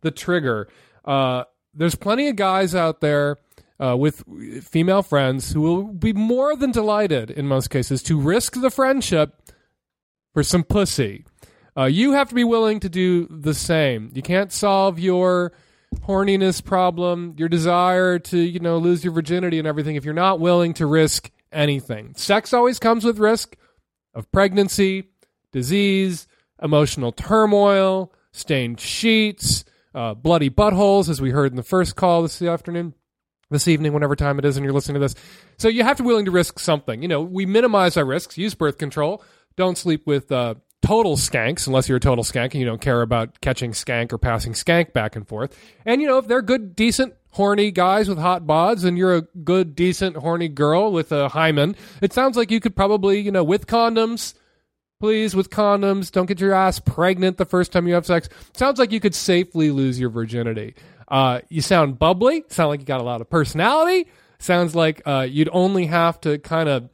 the 0.02 0.12
trigger. 0.12 0.68
Uh, 1.04 1.42
there's 1.74 1.96
plenty 1.96 2.28
of 2.28 2.36
guys 2.36 2.72
out 2.72 3.00
there 3.00 3.38
uh, 3.80 3.96
with 3.96 4.22
female 4.64 5.02
friends 5.02 5.52
who 5.52 5.60
will 5.60 5.82
be 5.82 6.12
more 6.12 6.54
than 6.54 6.70
delighted 6.70 7.32
in 7.32 7.48
most 7.48 7.68
cases 7.68 8.00
to 8.04 8.20
risk 8.20 8.60
the 8.60 8.70
friendship 8.70 9.42
for 10.32 10.44
some 10.44 10.62
pussy. 10.62 11.24
Uh, 11.76 11.86
you 11.86 12.12
have 12.12 12.28
to 12.28 12.34
be 12.36 12.44
willing 12.44 12.78
to 12.78 12.88
do 12.88 13.26
the 13.28 13.54
same. 13.54 14.12
You 14.14 14.22
can't 14.22 14.52
solve 14.52 15.00
your 15.00 15.52
horniness 16.02 16.64
problem, 16.64 17.34
your 17.36 17.48
desire 17.48 18.18
to, 18.18 18.38
you 18.38 18.60
know, 18.60 18.78
lose 18.78 19.04
your 19.04 19.12
virginity 19.12 19.58
and 19.58 19.68
everything 19.68 19.96
if 19.96 20.04
you're 20.04 20.14
not 20.14 20.40
willing 20.40 20.74
to 20.74 20.86
risk 20.86 21.30
anything. 21.52 22.14
Sex 22.16 22.52
always 22.52 22.78
comes 22.78 23.04
with 23.04 23.18
risk 23.18 23.56
of 24.14 24.30
pregnancy, 24.30 25.08
disease, 25.52 26.26
emotional 26.62 27.12
turmoil, 27.12 28.12
stained 28.32 28.80
sheets, 28.80 29.64
uh, 29.94 30.14
bloody 30.14 30.50
buttholes, 30.50 31.08
as 31.08 31.20
we 31.20 31.30
heard 31.30 31.52
in 31.52 31.56
the 31.56 31.62
first 31.62 31.96
call 31.96 32.22
this 32.22 32.42
afternoon, 32.42 32.94
this 33.50 33.68
evening, 33.68 33.92
whenever 33.92 34.16
time 34.16 34.38
it 34.38 34.44
is, 34.44 34.56
and 34.56 34.64
you're 34.64 34.72
listening 34.72 34.94
to 34.94 35.00
this. 35.00 35.14
So 35.56 35.68
you 35.68 35.84
have 35.84 35.96
to 35.98 36.02
be 36.02 36.08
willing 36.08 36.24
to 36.24 36.30
risk 36.30 36.58
something. 36.58 37.02
You 37.02 37.08
know, 37.08 37.20
we 37.22 37.46
minimize 37.46 37.96
our 37.96 38.04
risks, 38.04 38.36
use 38.36 38.54
birth 38.54 38.78
control, 38.78 39.22
don't 39.56 39.78
sleep 39.78 40.06
with 40.06 40.32
uh, 40.32 40.56
total 40.84 41.16
skanks 41.16 41.66
unless 41.66 41.88
you're 41.88 41.96
a 41.96 42.00
total 42.00 42.22
skank 42.22 42.52
and 42.52 42.56
you 42.56 42.66
don't 42.66 42.80
care 42.80 43.00
about 43.00 43.40
catching 43.40 43.72
skank 43.72 44.12
or 44.12 44.18
passing 44.18 44.52
skank 44.52 44.92
back 44.92 45.16
and 45.16 45.26
forth. 45.26 45.58
And, 45.86 46.02
you 46.02 46.06
know, 46.06 46.18
if 46.18 46.26
they're 46.26 46.42
good, 46.42 46.76
decent 46.76 47.14
horny 47.30 47.70
guys 47.70 48.06
with 48.06 48.18
hot 48.18 48.46
bods 48.46 48.84
and 48.84 48.98
you're 48.98 49.16
a 49.16 49.22
good, 49.22 49.74
decent, 49.74 50.16
horny 50.16 50.48
girl 50.48 50.92
with 50.92 51.10
a 51.10 51.30
hymen, 51.30 51.74
it 52.02 52.12
sounds 52.12 52.36
like 52.36 52.50
you 52.50 52.60
could 52.60 52.76
probably, 52.76 53.20
you 53.20 53.32
know, 53.32 53.42
with 53.42 53.66
condoms, 53.66 54.34
please, 55.00 55.34
with 55.34 55.48
condoms, 55.48 56.12
don't 56.12 56.26
get 56.26 56.38
your 56.38 56.52
ass 56.52 56.78
pregnant 56.80 57.38
the 57.38 57.46
first 57.46 57.72
time 57.72 57.88
you 57.88 57.94
have 57.94 58.04
sex. 58.04 58.28
Sounds 58.52 58.78
like 58.78 58.92
you 58.92 59.00
could 59.00 59.14
safely 59.14 59.70
lose 59.70 59.98
your 59.98 60.10
virginity. 60.10 60.74
Uh, 61.08 61.40
you 61.48 61.62
sound 61.62 61.98
bubbly, 61.98 62.44
sound 62.48 62.68
like 62.68 62.80
you 62.80 62.86
got 62.86 63.00
a 63.00 63.04
lot 63.04 63.22
of 63.22 63.30
personality. 63.30 64.06
Sounds 64.38 64.74
like 64.74 65.00
uh, 65.06 65.26
you'd 65.28 65.48
only 65.50 65.86
have 65.86 66.20
to 66.20 66.38
kind 66.38 66.68
of 66.68 66.90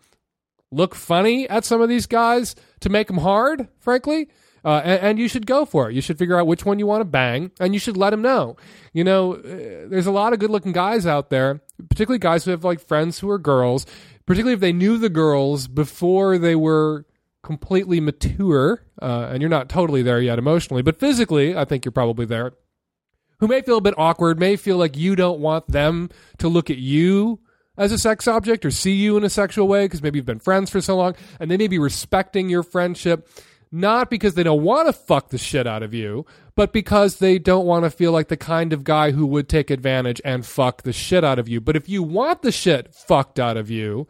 look 0.70 0.94
funny 0.94 1.48
at 1.48 1.64
some 1.64 1.80
of 1.80 1.88
these 1.88 2.06
guys 2.06 2.54
to 2.80 2.88
make 2.88 3.08
them 3.08 3.18
hard, 3.18 3.68
frankly. 3.78 4.28
Uh, 4.64 4.82
and, 4.84 5.00
and, 5.00 5.18
you 5.18 5.26
should 5.26 5.46
go 5.46 5.64
for 5.64 5.88
it. 5.88 5.94
You 5.94 6.02
should 6.02 6.18
figure 6.18 6.38
out 6.38 6.46
which 6.46 6.66
one 6.66 6.78
you 6.78 6.86
want 6.86 7.00
to 7.00 7.06
bang, 7.06 7.50
and 7.58 7.72
you 7.72 7.80
should 7.80 7.96
let 7.96 8.10
them 8.10 8.20
know. 8.20 8.56
You 8.92 9.04
know, 9.04 9.36
uh, 9.36 9.88
there's 9.88 10.06
a 10.06 10.10
lot 10.10 10.34
of 10.34 10.38
good-looking 10.38 10.72
guys 10.72 11.06
out 11.06 11.30
there, 11.30 11.62
particularly 11.88 12.18
guys 12.18 12.44
who 12.44 12.50
have 12.50 12.62
like 12.62 12.86
friends 12.86 13.18
who 13.18 13.30
are 13.30 13.38
girls. 13.38 13.86
Particularly 14.26 14.54
if 14.54 14.60
they 14.60 14.72
knew 14.72 14.98
the 14.98 15.08
girls 15.08 15.66
before 15.66 16.36
they 16.36 16.54
were 16.54 17.06
completely 17.42 18.00
mature, 18.00 18.82
uh, 19.00 19.28
and 19.30 19.40
you're 19.40 19.48
not 19.48 19.70
totally 19.70 20.02
there 20.02 20.20
yet 20.20 20.38
emotionally, 20.38 20.82
but 20.82 21.00
physically, 21.00 21.56
I 21.56 21.64
think 21.64 21.84
you're 21.84 21.92
probably 21.92 22.26
there. 22.26 22.52
Who 23.38 23.48
may 23.48 23.62
feel 23.62 23.78
a 23.78 23.80
bit 23.80 23.94
awkward, 23.96 24.38
may 24.38 24.56
feel 24.56 24.76
like 24.76 24.96
you 24.96 25.16
don't 25.16 25.40
want 25.40 25.68
them 25.68 26.10
to 26.38 26.48
look 26.48 26.68
at 26.68 26.76
you 26.76 27.40
as 27.80 27.90
a 27.90 27.98
sex 27.98 28.28
object 28.28 28.64
or 28.64 28.70
see 28.70 28.92
you 28.92 29.16
in 29.16 29.24
a 29.24 29.30
sexual 29.30 29.66
way 29.66 29.86
because 29.86 30.02
maybe 30.02 30.18
you've 30.18 30.26
been 30.26 30.38
friends 30.38 30.70
for 30.70 30.80
so 30.80 30.96
long, 30.96 31.16
and 31.40 31.50
they 31.50 31.56
may 31.56 31.66
be 31.66 31.78
respecting 31.78 32.48
your 32.48 32.62
friendship 32.62 33.28
not 33.72 34.10
because 34.10 34.34
they 34.34 34.42
don't 34.42 34.62
want 34.62 34.88
to 34.88 34.92
fuck 34.92 35.28
the 35.28 35.38
shit 35.38 35.66
out 35.66 35.82
of 35.82 35.94
you, 35.94 36.26
but 36.56 36.72
because 36.72 37.18
they 37.18 37.38
don't 37.38 37.66
want 37.66 37.84
to 37.84 37.90
feel 37.90 38.12
like 38.12 38.28
the 38.28 38.36
kind 38.36 38.72
of 38.72 38.84
guy 38.84 39.12
who 39.12 39.26
would 39.26 39.48
take 39.48 39.70
advantage 39.70 40.20
and 40.24 40.44
fuck 40.44 40.82
the 40.82 40.92
shit 40.92 41.22
out 41.22 41.38
of 41.38 41.48
you. 41.48 41.60
But 41.60 41.76
if 41.76 41.88
you 41.88 42.02
want 42.02 42.42
the 42.42 42.52
shit 42.52 42.92
fucked 42.94 43.38
out 43.38 43.56
of 43.56 43.70
you, 43.70 44.08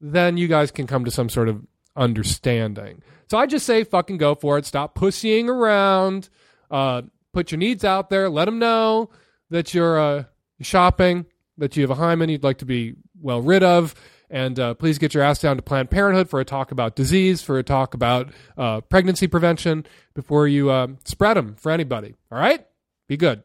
then 0.00 0.36
you 0.36 0.46
guys 0.46 0.70
can 0.70 0.86
come 0.86 1.04
to 1.04 1.10
some 1.10 1.28
sort 1.28 1.48
of 1.48 1.66
understanding. 1.96 3.02
So 3.28 3.38
I 3.38 3.46
just 3.46 3.66
say 3.66 3.82
fucking 3.82 4.18
go 4.18 4.34
for 4.34 4.56
it. 4.56 4.66
Stop 4.66 4.94
pussying 4.94 5.48
around. 5.48 6.28
Uh, 6.70 7.02
put 7.32 7.50
your 7.50 7.58
needs 7.58 7.84
out 7.84 8.08
there. 8.08 8.30
Let 8.30 8.44
them 8.44 8.60
know 8.60 9.10
that 9.50 9.74
you're 9.74 9.98
uh, 9.98 10.24
shopping, 10.60 11.26
that 11.58 11.76
you 11.76 11.82
have 11.82 11.90
a 11.90 11.94
hymen 11.94 12.28
you'd 12.28 12.44
like 12.44 12.58
to 12.58 12.66
be 12.66 12.94
well 13.20 13.40
rid 13.40 13.62
of 13.62 13.94
and 14.30 14.58
uh, 14.58 14.74
please 14.74 14.98
get 14.98 15.14
your 15.14 15.22
ass 15.22 15.40
down 15.40 15.56
to 15.56 15.62
Planned 15.62 15.90
Parenthood 15.90 16.28
for 16.28 16.40
a 16.40 16.44
talk 16.44 16.72
about 16.72 16.96
disease, 16.96 17.42
for 17.42 17.58
a 17.58 17.62
talk 17.62 17.94
about 17.94 18.32
uh, 18.56 18.80
pregnancy 18.82 19.26
prevention 19.26 19.86
before 20.14 20.48
you 20.48 20.70
uh, 20.70 20.88
spread 21.04 21.36
them 21.36 21.54
for 21.54 21.70
anybody. 21.70 22.14
All 22.30 22.38
right? 22.38 22.66
Be 23.08 23.16
good. 23.16 23.42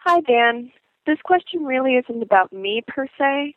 Hi, 0.00 0.20
Dan. 0.22 0.72
This 1.06 1.18
question 1.24 1.64
really 1.64 1.94
isn't 1.94 2.22
about 2.22 2.52
me 2.52 2.82
per 2.86 3.06
se. 3.18 3.54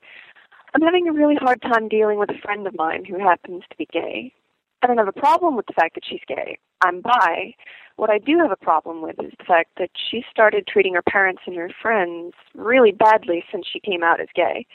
I'm 0.73 0.81
having 0.81 1.07
a 1.07 1.13
really 1.13 1.35
hard 1.35 1.61
time 1.61 1.89
dealing 1.89 2.17
with 2.17 2.29
a 2.29 2.37
friend 2.43 2.65
of 2.67 2.75
mine 2.75 3.03
who 3.03 3.19
happens 3.19 3.63
to 3.69 3.77
be 3.77 3.87
gay. 3.91 4.33
I 4.81 4.87
don't 4.87 4.97
have 4.97 5.07
a 5.07 5.11
problem 5.11 5.55
with 5.55 5.67
the 5.67 5.73
fact 5.73 5.95
that 5.95 6.03
she's 6.07 6.21
gay. 6.27 6.57
I'm 6.81 7.01
bi. 7.01 7.53
What 7.97 8.09
I 8.09 8.17
do 8.17 8.39
have 8.39 8.51
a 8.51 8.55
problem 8.55 9.01
with 9.03 9.15
is 9.23 9.31
the 9.37 9.45
fact 9.45 9.71
that 9.77 9.91
she 10.09 10.23
started 10.31 10.65
treating 10.65 10.95
her 10.95 11.03
parents 11.03 11.43
and 11.45 11.55
her 11.55 11.69
friends 11.81 12.33
really 12.55 12.91
badly 12.91 13.43
since 13.51 13.67
she 13.71 13.79
came 13.79 14.01
out 14.01 14.19
as 14.19 14.27
gay. 14.33 14.65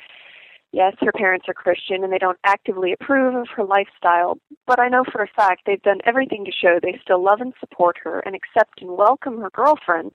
Yes, 0.72 0.94
her 1.00 1.12
parents 1.12 1.46
are 1.48 1.54
Christian 1.54 2.04
and 2.04 2.12
they 2.12 2.18
don't 2.18 2.38
actively 2.44 2.92
approve 2.92 3.34
of 3.34 3.48
her 3.56 3.64
lifestyle, 3.64 4.38
but 4.66 4.78
I 4.78 4.88
know 4.88 5.04
for 5.10 5.22
a 5.22 5.28
fact 5.28 5.62
they've 5.66 5.82
done 5.82 6.00
everything 6.04 6.44
to 6.44 6.52
show 6.52 6.78
they 6.80 6.98
still 7.02 7.22
love 7.22 7.40
and 7.40 7.54
support 7.58 7.96
her 8.04 8.20
and 8.20 8.36
accept 8.36 8.82
and 8.82 8.96
welcome 8.96 9.40
her 9.40 9.50
girlfriend, 9.50 10.12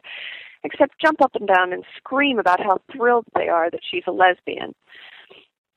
except 0.63 1.01
jump 1.01 1.21
up 1.21 1.35
and 1.35 1.47
down 1.47 1.73
and 1.73 1.83
scream 1.97 2.39
about 2.39 2.61
how 2.61 2.79
thrilled 2.95 3.25
they 3.35 3.49
are 3.49 3.69
that 3.71 3.81
she's 3.89 4.03
a 4.07 4.11
lesbian. 4.11 4.73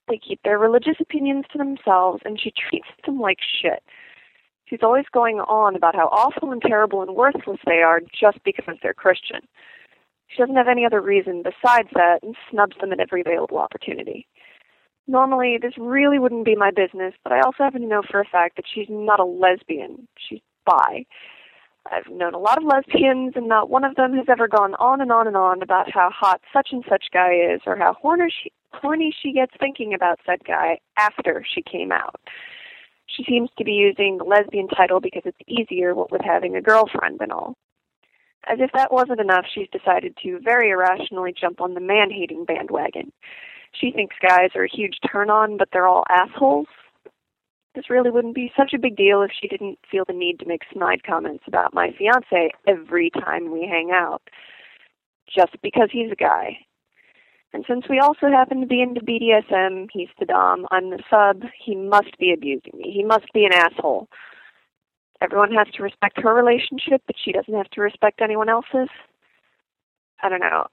They 0.07 0.19
keep 0.19 0.41
their 0.45 0.59
religious 0.59 0.97
opinions 1.01 1.47
to 1.53 1.59
themselves 1.59 2.21
and 2.25 2.39
she 2.39 2.53
treats 2.53 2.89
them 3.07 3.19
like 3.19 3.39
shit. 3.63 3.83
She's 4.75 4.83
always 4.83 5.05
going 5.13 5.39
on 5.39 5.77
about 5.77 5.95
how 5.95 6.09
awful 6.09 6.51
and 6.51 6.61
terrible 6.61 7.01
and 7.01 7.15
worthless 7.15 7.61
they 7.65 7.83
are 7.83 8.01
just 8.01 8.43
because 8.43 8.75
they're 8.83 8.93
Christian. 8.93 9.39
She 10.27 10.39
doesn't 10.39 10.57
have 10.57 10.67
any 10.67 10.85
other 10.85 11.01
reason 11.01 11.45
besides 11.45 11.91
that 11.95 12.25
and 12.25 12.35
snubs 12.51 12.75
them 12.81 12.91
at 12.91 12.99
every 12.99 13.21
available 13.21 13.59
opportunity. 13.59 14.27
Normally, 15.07 15.59
this 15.63 15.75
really 15.79 16.19
wouldn't 16.19 16.45
be 16.45 16.57
my 16.57 16.73
business, 16.73 17.15
but 17.23 17.33
I 17.33 17.39
also 17.43 17.63
happen 17.63 17.83
to 17.83 17.87
know 17.87 18.03
for 18.11 18.19
a 18.21 18.25
fact 18.25 18.57
that 18.57 18.65
she's 18.67 18.89
not 18.91 19.21
a 19.21 19.25
lesbian. 19.25 20.09
She's 20.19 20.41
bi. 20.67 21.07
I've 21.93 22.11
known 22.11 22.35
a 22.35 22.39
lot 22.39 22.59
of 22.59 22.65
lesbians, 22.65 23.35
and 23.37 23.47
not 23.47 23.71
one 23.71 23.85
of 23.85 23.95
them 23.95 24.17
has 24.17 24.27
ever 24.29 24.49
gone 24.49 24.75
on 24.81 25.01
and 25.01 25.13
on 25.13 25.29
and 25.29 25.37
on 25.37 25.63
about 25.63 25.89
how 25.89 26.11
hot 26.11 26.41
such 26.53 26.71
and 26.73 26.85
such 26.89 27.05
guy 27.13 27.33
is, 27.33 27.61
or 27.65 27.77
how 27.77 27.93
horny 27.93 28.25
she, 28.43 28.51
horny 28.73 29.15
she 29.23 29.31
gets 29.31 29.53
thinking 29.61 29.95
about 29.95 30.19
said 30.27 30.43
guy 30.45 30.81
after 30.97 31.45
she 31.49 31.63
came 31.63 31.93
out. 31.93 32.21
She 33.07 33.25
seems 33.25 33.51
to 33.59 33.65
be 33.65 33.73
using 33.73 34.19
the 34.19 34.25
lesbian 34.25 34.69
title 34.69 35.01
because 35.01 35.23
it's 35.25 35.39
easier, 35.47 35.95
what 35.95 36.11
with 36.11 36.23
having 36.25 36.57
a 36.57 36.63
girlfriend 36.63 37.21
and 37.21 37.33
all. 37.33 37.55
As 38.47 38.59
if 38.61 38.71
that 38.73 38.93
wasn't 38.93 39.21
enough, 39.21 39.47
she's 39.53 39.69
decided 39.71 40.17
to 40.23 40.39
very 40.41 40.71
irrationally 40.71 41.33
jump 41.39 41.61
on 41.61 41.75
the 41.75 41.81
man 41.81 42.11
hating 42.11 42.45
bandwagon. 42.45 43.13
She 43.73 43.91
thinks 43.91 44.17
guys 44.21 44.51
are 44.55 44.65
a 44.65 44.77
huge 44.77 44.99
turn 45.11 45.31
on, 45.31 45.57
but 45.57 45.69
they're 45.73 45.89
all 45.89 46.05
assholes. 46.09 46.67
This 47.75 47.91
really 47.91 48.11
wouldn't 48.11 48.35
be 48.35 48.53
such 48.57 48.73
a 48.73 48.79
big 48.79 48.97
deal 48.97 49.23
if 49.23 49.33
she 49.33 49.49
didn't 49.49 49.79
feel 49.91 50.05
the 50.07 50.13
need 50.13 50.39
to 50.41 50.47
make 50.47 50.63
snide 50.73 51.03
comments 51.03 51.45
about 51.47 51.75
my 51.75 51.93
fiance 51.99 52.51
every 52.69 53.11
time 53.11 53.51
we 53.51 53.63
hang 53.63 53.91
out. 53.93 54.23
Just 55.35 55.57
because 55.63 55.89
he's 55.91 56.13
a 56.13 56.17
guy. 56.17 56.59
And 57.55 57.65
since 57.69 57.85
we 57.89 58.01
also 58.01 58.29
happen 58.31 58.61
to 58.61 58.67
be 58.67 58.83
into 58.83 59.01
BDSM, 59.01 59.87
he's 59.93 60.09
the 60.19 60.27
Dom, 60.27 60.67
I'm 60.73 60.91
the 60.91 60.99
sub, 61.09 61.49
he 61.65 61.77
must 61.77 62.19
be 62.19 62.33
abusing 62.33 62.73
me. 62.77 62.91
He 62.93 63.05
must 63.05 63.33
be 63.33 63.45
an 63.45 63.55
asshole. 63.55 64.09
Everyone 65.21 65.53
has 65.53 65.69
to 65.75 65.85
respect 65.85 66.21
her 66.21 66.35
relationship, 66.35 67.03
but 67.07 67.15
she 67.17 67.31
doesn't 67.31 67.55
have 67.55 67.71
to 67.71 67.81
respect 67.81 68.21
anyone 68.21 68.49
else's. 68.49 68.89
I 70.21 70.29
don't 70.29 70.41
know. 70.41 70.67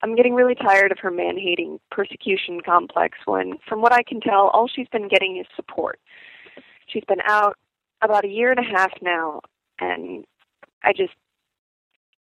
I'm 0.00 0.14
getting 0.14 0.34
really 0.34 0.54
tired 0.54 0.92
of 0.92 1.00
her 1.00 1.10
man 1.10 1.36
hating 1.36 1.80
persecution 1.90 2.60
complex 2.64 3.18
when, 3.24 3.54
from 3.68 3.82
what 3.82 3.92
I 3.92 4.04
can 4.04 4.20
tell, 4.20 4.46
all 4.48 4.68
she's 4.68 4.88
been 4.92 5.08
getting 5.08 5.38
is 5.38 5.46
support. 5.56 5.98
She's 6.86 7.04
been 7.08 7.20
out 7.26 7.56
about 8.00 8.24
a 8.24 8.28
year 8.28 8.52
and 8.52 8.60
a 8.60 8.78
half 8.78 8.92
now, 9.02 9.40
and 9.80 10.24
I 10.84 10.92
just 10.92 11.14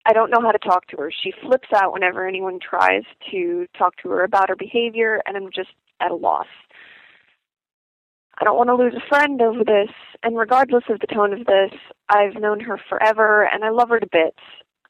I 0.05 0.13
don't 0.13 0.31
know 0.31 0.41
how 0.41 0.51
to 0.51 0.59
talk 0.59 0.89
to 0.89 0.97
her. 0.97 1.13
She 1.13 1.33
flips 1.43 1.69
out 1.75 1.93
whenever 1.93 2.27
anyone 2.27 2.59
tries 2.59 3.05
to 3.31 3.67
talk 3.79 3.97
to 4.03 4.09
her 4.11 4.25
about 4.25 4.49
her 4.49 4.57
behavior, 4.57 5.21
and 5.27 5.37
I'm 5.37 5.51
just 5.55 5.71
at 6.01 6.11
a 6.11 6.17
loss. 6.17 6.47
I 8.41 8.45
don't 8.45 8.57
want 8.57 8.69
to 8.69 8.75
lose 8.75 8.95
a 8.95 9.09
friend 9.09 9.41
over 9.41 9.63
this, 9.65 9.95
and 10.23 10.37
regardless 10.37 10.85
of 10.89 10.99
the 11.01 11.07
tone 11.07 11.33
of 11.33 11.47
this, 11.47 11.79
I've 12.09 12.35
known 12.35 12.61
her 12.61 12.81
forever, 12.89 13.49
and 13.53 13.65
I 13.65 13.71
love 13.71 13.91
her 13.91 14.01
to 14.01 14.09
bits. 14.11 14.41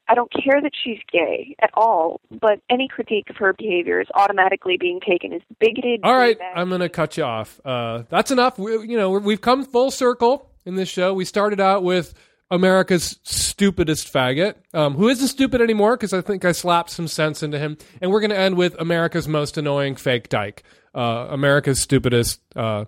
I 0.07 0.15
don't 0.15 0.31
care 0.31 0.61
that 0.61 0.71
she's 0.83 0.99
gay 1.11 1.55
at 1.61 1.69
all, 1.75 2.19
but 2.29 2.59
any 2.69 2.87
critique 2.87 3.29
of 3.29 3.37
her 3.37 3.53
behavior 3.53 4.01
is 4.01 4.07
automatically 4.15 4.77
being 4.77 4.99
taken 4.99 5.31
as 5.31 5.41
bigoted. 5.59 6.01
All 6.03 6.17
right, 6.17 6.37
bad. 6.37 6.53
I'm 6.55 6.69
going 6.69 6.81
to 6.81 6.89
cut 6.89 7.15
you 7.15 7.23
off. 7.23 7.61
Uh, 7.63 8.03
that's 8.09 8.31
enough. 8.31 8.57
We, 8.57 8.71
you 8.87 8.97
know, 8.97 9.11
we've 9.11 9.39
come 9.39 9.63
full 9.63 9.91
circle 9.91 10.49
in 10.65 10.75
this 10.75 10.89
show. 10.89 11.13
We 11.13 11.23
started 11.23 11.61
out 11.61 11.83
with 11.83 12.13
America's 12.53 13.19
stupidest 13.23 14.13
faggot, 14.13 14.53
um, 14.75 14.93
who 14.93 15.09
isn't 15.09 15.27
stupid 15.27 15.59
anymore 15.59 15.97
because 15.97 16.13
I 16.13 16.21
think 16.21 16.45
I 16.45 16.51
slapped 16.51 16.91
some 16.91 17.07
sense 17.07 17.41
into 17.41 17.57
him. 17.57 17.79
And 17.99 18.11
we're 18.11 18.19
going 18.19 18.29
to 18.29 18.37
end 18.37 18.57
with 18.57 18.79
America's 18.79 19.27
most 19.27 19.57
annoying 19.57 19.95
fake 19.95 20.29
dyke, 20.29 20.61
uh, 20.93 21.27
America's 21.31 21.81
stupidest 21.81 22.41
uh, 22.55 22.85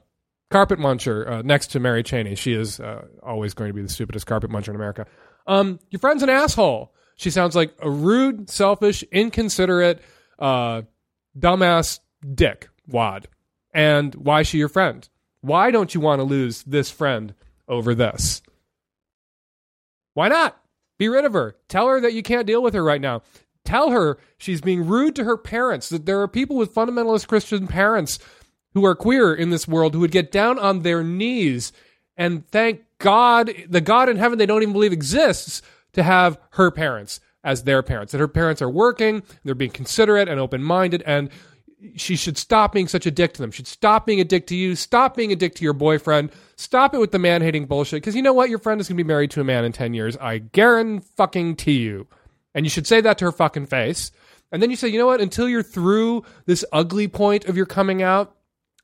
carpet 0.52 0.78
muncher 0.78 1.28
uh, 1.28 1.42
next 1.42 1.72
to 1.72 1.80
Mary 1.80 2.04
Cheney. 2.04 2.36
She 2.36 2.54
is 2.54 2.80
uh, 2.80 3.08
always 3.24 3.56
going 3.56 3.70
to 3.70 3.74
be 3.74 3.82
the 3.82 3.90
stupidest 3.90 4.28
carpet 4.28 4.52
muncher 4.52 4.70
in 4.70 4.76
America. 4.76 5.08
Um, 5.48 5.80
your 5.90 6.00
friend's 6.00 6.22
an 6.22 6.30
asshole. 6.30 6.94
She 7.16 7.32
sounds 7.32 7.56
like 7.56 7.74
a 7.82 7.90
rude, 7.90 8.52
selfish, 8.52 9.02
inconsiderate, 9.12 10.00
uh, 10.38 10.84
dumbass 11.38 12.02
dick 12.36 12.70
wad. 12.88 13.28
And 13.74 14.14
why 14.14 14.42
is 14.42 14.48
she 14.48 14.60
your 14.60 14.70
friend? 14.70 15.10
Why 15.42 15.72
don't 15.72 15.96
you 15.96 16.02
want 16.02 16.20
to 16.20 16.24
lose 16.24 16.62
this 16.64 16.92
friend 16.92 17.34
over 17.68 17.96
this? 17.96 18.44
Why 20.16 20.30
not? 20.30 20.58
Be 20.98 21.08
rid 21.08 21.26
of 21.26 21.34
her. 21.34 21.56
Tell 21.68 21.88
her 21.88 22.02
that 22.02 22.14
you 22.14 22.24
can't 22.24 22.48
deal 22.48 22.64
with 22.64 22.74
her 22.74 22.84
right 22.84 23.02
now. 23.02 23.22
Tell 23.64 23.92
her 23.92 24.18
she's 24.38 24.62
being 24.62 24.88
rude 24.88 25.16
to 25.16 25.24
her 25.26 25.38
parents, 25.38 25.90
that 25.90 26.08
there 26.08 26.22
are 26.22 26.28
people 26.28 26.56
with 26.56 26.74
fundamentalist 26.74 27.28
Christian 27.28 27.68
parents 27.68 28.18
who 28.74 28.86
are 28.86 28.96
queer 28.96 29.34
in 29.34 29.52
this 29.52 29.68
world 29.68 29.94
who 29.94 30.00
would 30.00 30.12
get 30.12 30.32
down 30.32 30.58
on 30.58 30.82
their 30.82 31.04
knees 31.04 31.72
and 32.18 32.48
thank 32.48 32.82
God, 32.98 33.52
the 33.68 33.82
God 33.82 34.10
in 34.10 34.18
heaven 34.18 34.38
they 34.38 34.46
don't 34.46 34.62
even 34.62 34.74
believe 34.74 34.94
exists, 34.94 35.62
to 35.94 36.04
have 36.04 36.38
her 36.52 36.72
parents 36.72 37.20
as 37.44 37.64
their 37.64 37.84
parents. 37.84 38.12
That 38.12 38.20
her 38.20 38.28
parents 38.28 38.62
are 38.62 38.70
working, 38.70 39.24
they're 39.44 39.56
being 39.56 39.72
considerate 39.72 40.28
and 40.28 40.40
open 40.40 40.64
minded, 40.64 41.04
and 41.06 41.30
she 41.96 42.16
should 42.16 42.38
stop 42.38 42.74
being 42.74 42.88
such 42.88 43.06
a 43.06 43.12
dick 43.12 43.34
to 43.34 43.42
them. 43.42 43.52
She 43.52 43.58
should 43.58 43.68
stop 43.68 44.06
being 44.06 44.20
a 44.20 44.24
dick 44.24 44.48
to 44.48 44.56
you. 44.56 44.76
Stop 44.76 45.16
being 45.16 45.32
a 45.32 45.36
dick 45.36 45.56
to 45.56 45.64
your 45.64 45.74
boyfriend. 45.74 46.32
Stop 46.56 46.94
it 46.94 47.00
with 47.00 47.12
the 47.12 47.20
man 47.20 47.42
hating 47.42 47.66
bullshit. 47.66 48.02
Because 48.02 48.16
you 48.16 48.22
know 48.22 48.34
what? 48.34 48.50
Your 48.50 48.60
friend 48.60 48.80
is 48.80 48.88
going 48.88 48.98
to 48.98 49.04
be 49.04 49.08
married 49.08 49.32
to 49.32 49.42
a 49.42 49.44
man 49.44 49.66
in 49.66 49.72
10 49.72 49.94
years. 49.94 50.18
I 50.18 50.40
guarantee 50.40 51.06
fucking 51.18 51.56
to 51.58 51.72
you. 51.72 52.08
And 52.54 52.66
you 52.66 52.70
should 52.70 52.88
say 52.88 53.02
that 53.02 53.18
to 53.20 53.26
her 53.26 53.32
fucking 53.32 53.66
face. 53.66 54.12
And 54.52 54.62
then 54.62 54.70
you 54.70 54.76
say, 54.76 54.88
you 54.88 54.98
know 54.98 55.08
what? 55.08 55.22
Until 55.22 55.50
you're 55.50 55.64
through 55.64 56.24
this 56.46 56.64
ugly 56.72 57.08
point 57.08 57.46
of 57.46 57.58
your 57.58 57.66
coming 57.66 58.02
out 58.02 58.36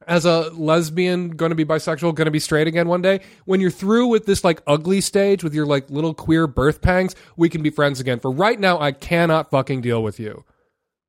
as 0.08 0.26
a 0.26 0.50
lesbian, 0.50 1.30
going 1.30 1.52
to 1.52 1.56
be 1.56 1.66
bisexual, 1.66 2.16
going 2.16 2.26
to 2.26 2.32
be 2.32 2.40
straight 2.40 2.68
again 2.68 2.88
one 2.88 3.02
day, 3.02 3.22
when 3.46 3.62
you're 3.62 3.72
through 3.72 4.08
with 4.08 4.26
this 4.26 4.44
like 4.44 4.62
ugly 4.68 5.00
stage 5.00 5.44
with 5.44 5.54
your 5.54 5.66
like 5.66 5.90
little 5.90 6.14
queer 6.14 6.48
birth 6.48 6.82
pangs, 6.82 7.16
we 7.38 7.50
can 7.50 7.62
be 7.62 7.70
friends 7.70 8.00
again. 8.00 8.20
For 8.20 8.32
right 8.32 8.60
now, 8.60 8.80
I 8.80 8.92
cannot 8.92 9.52
fucking 9.52 9.82
deal 9.82 10.02
with 10.02 10.20
you. 10.20 10.44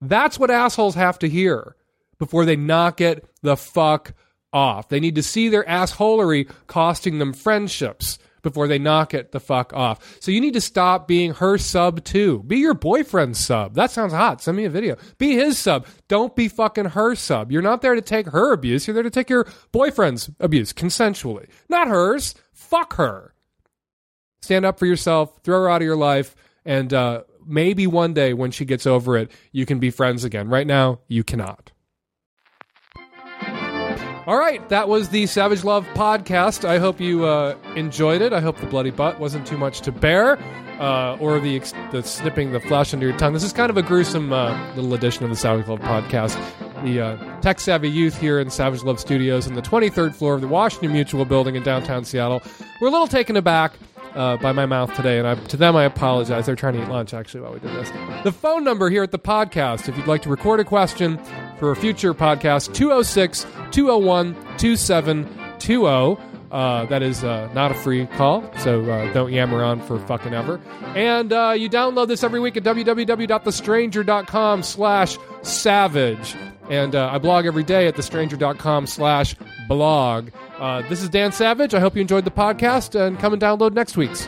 That's 0.01 0.39
what 0.39 0.51
assholes 0.51 0.95
have 0.95 1.19
to 1.21 1.29
hear 1.29 1.77
before 2.23 2.45
they 2.45 2.55
knock 2.55 3.01
it 3.01 3.27
the 3.43 3.57
fuck 3.57 4.15
off. 4.53 4.89
They 4.89 5.01
need 5.01 5.17
to 5.17 5.25
see 5.25 5.49
their 5.49 5.65
assholery 5.65 6.49
costing 6.69 7.19
them 7.19 7.33
friendships 7.33 8.17
before 8.43 8.69
they 8.69 8.79
knock 8.79 9.13
it 9.13 9.33
the 9.33 9.41
fuck 9.41 9.73
off. 9.73 10.19
So 10.21 10.31
you 10.31 10.41
need 10.41 10.53
to 10.53 10.61
stop 10.61 11.09
being 11.09 11.35
her 11.35 11.59
sub 11.59 12.05
too. 12.05 12.45
Be 12.45 12.59
your 12.59 12.75
boyfriend's 12.75 13.41
sub. 13.41 13.75
That 13.75 13.91
sounds 13.91 14.13
hot. 14.13 14.41
Send 14.41 14.57
me 14.57 14.65
a 14.65 14.71
video. 14.71 14.99
Be 15.19 15.33
his 15.33 15.59
sub. 15.59 15.85
Don't 16.07 16.37
be 16.37 16.47
fucking 16.47 16.91
her 16.91 17.17
sub. 17.17 17.51
You're 17.51 17.61
not 17.61 17.83
there 17.83 17.97
to 17.97 18.01
take 18.01 18.27
her 18.27 18.53
abuse. 18.53 18.87
You're 18.87 18.95
there 18.95 19.03
to 19.03 19.11
take 19.11 19.29
your 19.29 19.49
boyfriend's 19.73 20.31
abuse 20.39 20.73
consensually, 20.73 21.49
not 21.69 21.89
hers. 21.89 22.37
Fuck 22.53 22.95
her. 22.99 23.35
Stand 24.43 24.65
up 24.65 24.79
for 24.79 24.87
yourself. 24.87 25.41
Throw 25.43 25.63
her 25.63 25.69
out 25.69 25.83
of 25.83 25.87
your 25.87 25.97
life. 25.97 26.37
And 26.65 26.95
uh, 26.95 27.25
maybe 27.45 27.89
one 27.89 28.15
day 28.15 28.33
when 28.33 28.53
she 28.53 28.65
gets 28.65 28.87
over 28.87 29.17
it, 29.17 29.33
you 29.51 29.67
can 29.67 29.81
be 29.81 29.91
friends 29.91 30.23
again. 30.23 30.49
Right 30.49 30.69
now, 30.69 31.01
you 31.09 31.25
cannot. 31.25 31.73
All 34.25 34.39
right, 34.39 34.67
that 34.69 34.89
was 34.89 35.09
the 35.09 35.27
Savage 35.27 35.65
Love 35.65 35.85
podcast. 35.95 36.65
I 36.65 36.79
hope 36.79 37.01
you 37.01 37.25
uh, 37.25 37.57
enjoyed 37.75 38.23
it. 38.23 38.33
I 38.33 38.41
hope 38.41 38.57
the 38.59 38.67
bloody 38.67 38.93
butt 38.93 39.19
wasn't 39.19 39.49
too 39.49 39.59
much 39.59 39.81
to 39.81 39.91
bear, 39.91 40.39
uh, 40.81 41.17
or 41.17 41.41
the 41.41 41.59
the 41.91 42.05
snipping 42.05 42.53
the 42.53 42.61
flesh 42.61 42.95
under 42.95 43.09
your 43.09 43.19
tongue. 43.19 43.33
This 43.33 43.43
is 43.43 43.53
kind 43.53 43.69
of 43.69 43.77
a 43.77 43.83
gruesome 43.83 44.33
uh, 44.33 44.75
little 44.77 44.95
edition 44.95 45.25
of 45.25 45.31
the 45.31 45.37
Savage 45.37 45.67
Love 45.67 45.81
podcast. 45.81 46.41
The 46.85 47.01
uh, 47.01 47.41
tech 47.41 47.59
savvy 47.59 47.91
youth 47.91 48.17
here 48.17 48.39
in 48.39 48.49
Savage 48.49 48.85
Love 48.85 49.01
Studios 49.01 49.49
on 49.49 49.55
the 49.55 49.63
23rd 49.63 50.15
floor 50.15 50.35
of 50.35 50.41
the 50.41 50.47
Washington 50.47 50.93
Mutual 50.93 51.25
Building 51.25 51.57
in 51.57 51.65
downtown 51.65 52.05
Seattle. 52.05 52.43
We're 52.81 52.89
a 52.89 52.93
little 52.93 53.09
taken 53.09 53.37
aback 53.37 53.73
uh, 54.15 54.37
by 54.37 54.53
my 54.53 54.67
mouth 54.67 54.95
today, 54.95 55.19
and 55.19 55.27
I, 55.27 55.35
to 55.35 55.57
them 55.57 55.75
I 55.75 55.83
apologize. 55.83 56.47
They're 56.47 56.55
trying 56.55 56.75
to 56.75 56.83
eat 56.83 56.89
lunch 56.89 57.13
actually 57.13 57.41
while 57.41 57.55
we 57.55 57.59
did 57.59 57.75
this. 57.75 57.91
The 58.23 58.31
phone 58.33 58.63
number 58.63 58.89
here 58.89 59.03
at 59.03 59.11
the 59.11 59.19
podcast, 59.19 59.89
if 59.89 59.97
you'd 59.97 60.07
like 60.07 60.23
to 60.23 60.29
record 60.29 60.61
a 60.61 60.65
question 60.65 61.19
for 61.63 61.71
a 61.71 61.77
future 61.77 62.13
podcast, 62.13 62.75
206 62.75 63.47
201 63.71 64.35
2720. 64.59 66.21
Uh, 66.51 66.87
that 66.87 67.05
is 67.05 67.23
uh, 67.23 67.49
not 67.55 67.71
a 67.71 67.75
free 67.75 68.05
call, 68.05 68.43
so 68.59 68.83
uh, 68.91 69.13
don't 69.13 69.31
yammer 69.33 69.63
on 69.63 69.81
for 69.81 70.01
fucking 70.01 70.35
ever. 70.35 70.61
And 70.97 71.33
uh, 71.33 71.55
you 71.57 71.71
download 71.71 72.09
this 72.09 72.25
every 72.25 72.41
week 72.41 72.57
at 72.57 72.65
www.thestranger.com 72.65 74.63
slash 74.65 75.17
savage. 75.43 76.35
And 76.69 76.97
uh, 76.97 77.11
I 77.13 77.19
blog 77.19 77.47
every 77.47 77.63
day 77.63 77.87
at 77.87 77.95
thestranger.com 77.95 78.89
slash 78.89 79.37
blog. 79.69 80.31
This 80.89 81.01
is 81.01 81.11
Dan 81.11 81.31
Savage. 81.31 81.75
I 81.75 81.81
hope 81.81 81.95
you 81.95 82.01
enjoyed 82.01 82.25
the 82.25 82.33
podcast 82.33 83.01
and 83.01 83.21
come 83.21 83.35
and 83.35 83.41
download 83.41 83.73
next 83.73 83.97
week's. 83.97 84.27